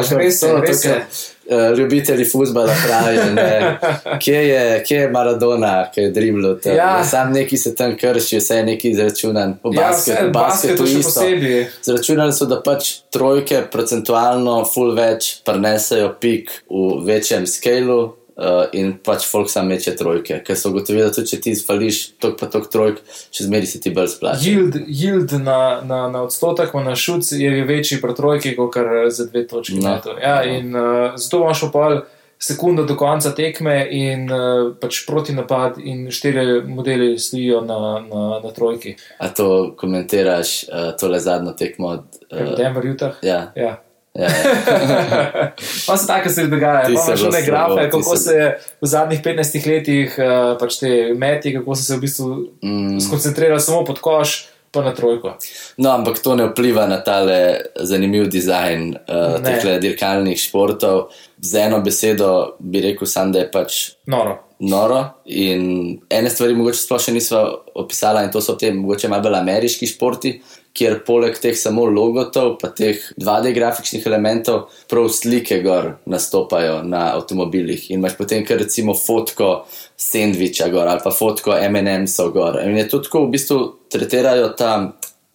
[0.00, 1.06] to- res je, res je.
[1.48, 3.78] eh, Ljubitelji futbola pravijo, ne.
[4.22, 6.72] kje je, kje je Maradona, ki je dribblo tam.
[6.72, 6.96] Ja.
[6.96, 7.04] Ja.
[7.04, 9.58] Sam neki se tam krši, vse je neki izračunan.
[9.64, 11.20] V Ja, basket, basketu basketu še isto.
[11.20, 11.66] posebej.
[11.82, 18.14] Zračunali so, da pač trojke procentualno ful več prenesejo pik v večjem skalu.
[18.32, 21.98] Uh, in pač folk sam meče trojke, ker so ugotovili, da tudi če ti zvališ
[22.22, 24.40] tok pa tok trojk, še zmeri se ti bolj splača.
[24.40, 29.28] Yield, yield na, na, na odstotek, na šuc je večji pri trojki, kot kar za
[29.28, 29.76] dve točki.
[29.84, 29.98] No.
[30.00, 30.16] No.
[30.16, 31.98] Ja, in uh, zato imaš pa pol
[32.42, 37.78] sekundo do konca tekme in uh, pač proti napad, in štiri modeli stojijo na,
[38.08, 38.96] na, na trojki.
[39.20, 42.20] A to komentiraš, uh, tole zadnjo tekmo od.
[42.32, 43.20] Uh, Denver, Utah.
[43.22, 43.76] ja, Ja.
[44.14, 44.28] Ja.
[45.86, 48.46] Pa se tako se dogaja, Ti pa imaš bolj grafe, kako se- je
[48.80, 50.24] v zadnjih 15 letih uh,
[50.58, 52.28] pač te meti, kako so se v bistvu
[52.62, 53.00] mm.
[53.00, 54.34] skoncentrirali samo pod koš,
[54.70, 55.34] pa na trojko.
[55.76, 57.38] No, ampak to ne vpliva na tale
[57.76, 59.58] zanimiv dizajn uh, Ne.
[59.60, 61.10] teh dirkalnih športov.
[61.38, 64.38] Z eno besedo bi rekel, sam, da je pač Noro.
[64.58, 65.02] noro.
[65.26, 65.64] In
[66.08, 67.40] ene stvari, mogoče sploh še nismo
[67.74, 70.36] opisali, in to so te mogoče malo bolj ameriški športi,
[70.76, 77.10] kjer poleg teh samo logotov, pa teh 2D grafičnih elementov, prav slike gor nastopajo na
[77.16, 77.90] avtomobilih.
[77.90, 79.52] In imaš potem kar recimo fotko
[80.00, 82.60] sendviča gor ali pa fotko MM-sov gor.
[82.64, 83.62] In je to tako v bistvu
[83.92, 84.74] tretirajo ta.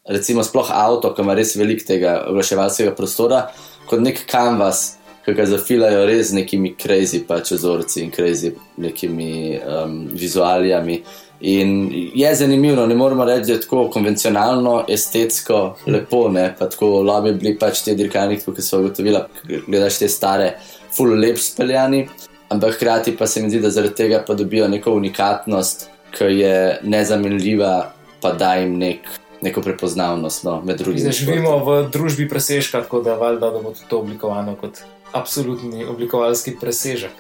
[0.08, 3.42] Recimo, sploh avto, ki ima res veliko tega oglaševalskega prostora,
[3.90, 4.94] kot nek kanvas,
[5.26, 11.02] ki ga zafilajo res z nekimi crazy pač ozorci in crazy nekimi um, vizualijami.
[11.40, 17.02] In je zanimivo, ne moremo reči, da je tako konvencionalno, estetsko, lepo, ne pa tako
[17.06, 19.22] lobi bili pač te dirkalniki, ki so ugotovili,
[19.68, 20.56] gledaš te stare,
[20.98, 22.08] full lep speljani,
[22.50, 26.58] ampak hkrati pa se mi zdi, da zaradi tega pa dobijo neko unikatnost, ki je
[26.84, 27.74] nezamenljiva,
[28.22, 29.06] pa da jim nek,
[29.42, 31.06] neko prepoznavnost no, med drugimi.
[31.06, 34.82] Zdaj živimo v družbi presežka, tako da valjda, da bo to oblikovano kot
[35.14, 37.14] absolutni oblikovalski presežek.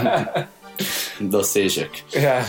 [1.34, 1.90] Dosežek.
[2.16, 2.40] ja.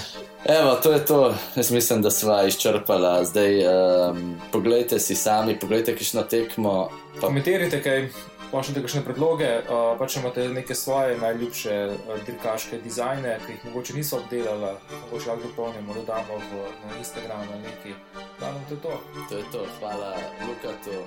[0.45, 1.35] Evo, to je to.
[1.55, 3.25] Jaz mislim, da sva izčrpala.
[3.25, 6.89] Zdaj, um, poglejte si sami, poglejte, kakšno tekmo.
[7.19, 8.07] Pa, Komentirajte, kaj
[8.51, 13.69] pošljete kakšne predloge, uh, pa če imate neke svoje najljubše uh, dirkaške dizajne, ki jih
[13.69, 14.73] mogoče niso obdelali,
[15.05, 17.95] mogoče lahko dopolnimo, dodamo v, na Instagram ali neki.
[18.39, 18.99] Da nam to je to.
[19.29, 19.65] to je to.
[19.79, 20.15] Hvala
[20.47, 20.97] Lukatu,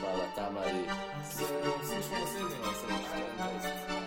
[0.00, 0.84] hvala Tamari.
[1.30, 2.60] Slišimo naslednjič.
[3.38, 3.99] Naslednjič.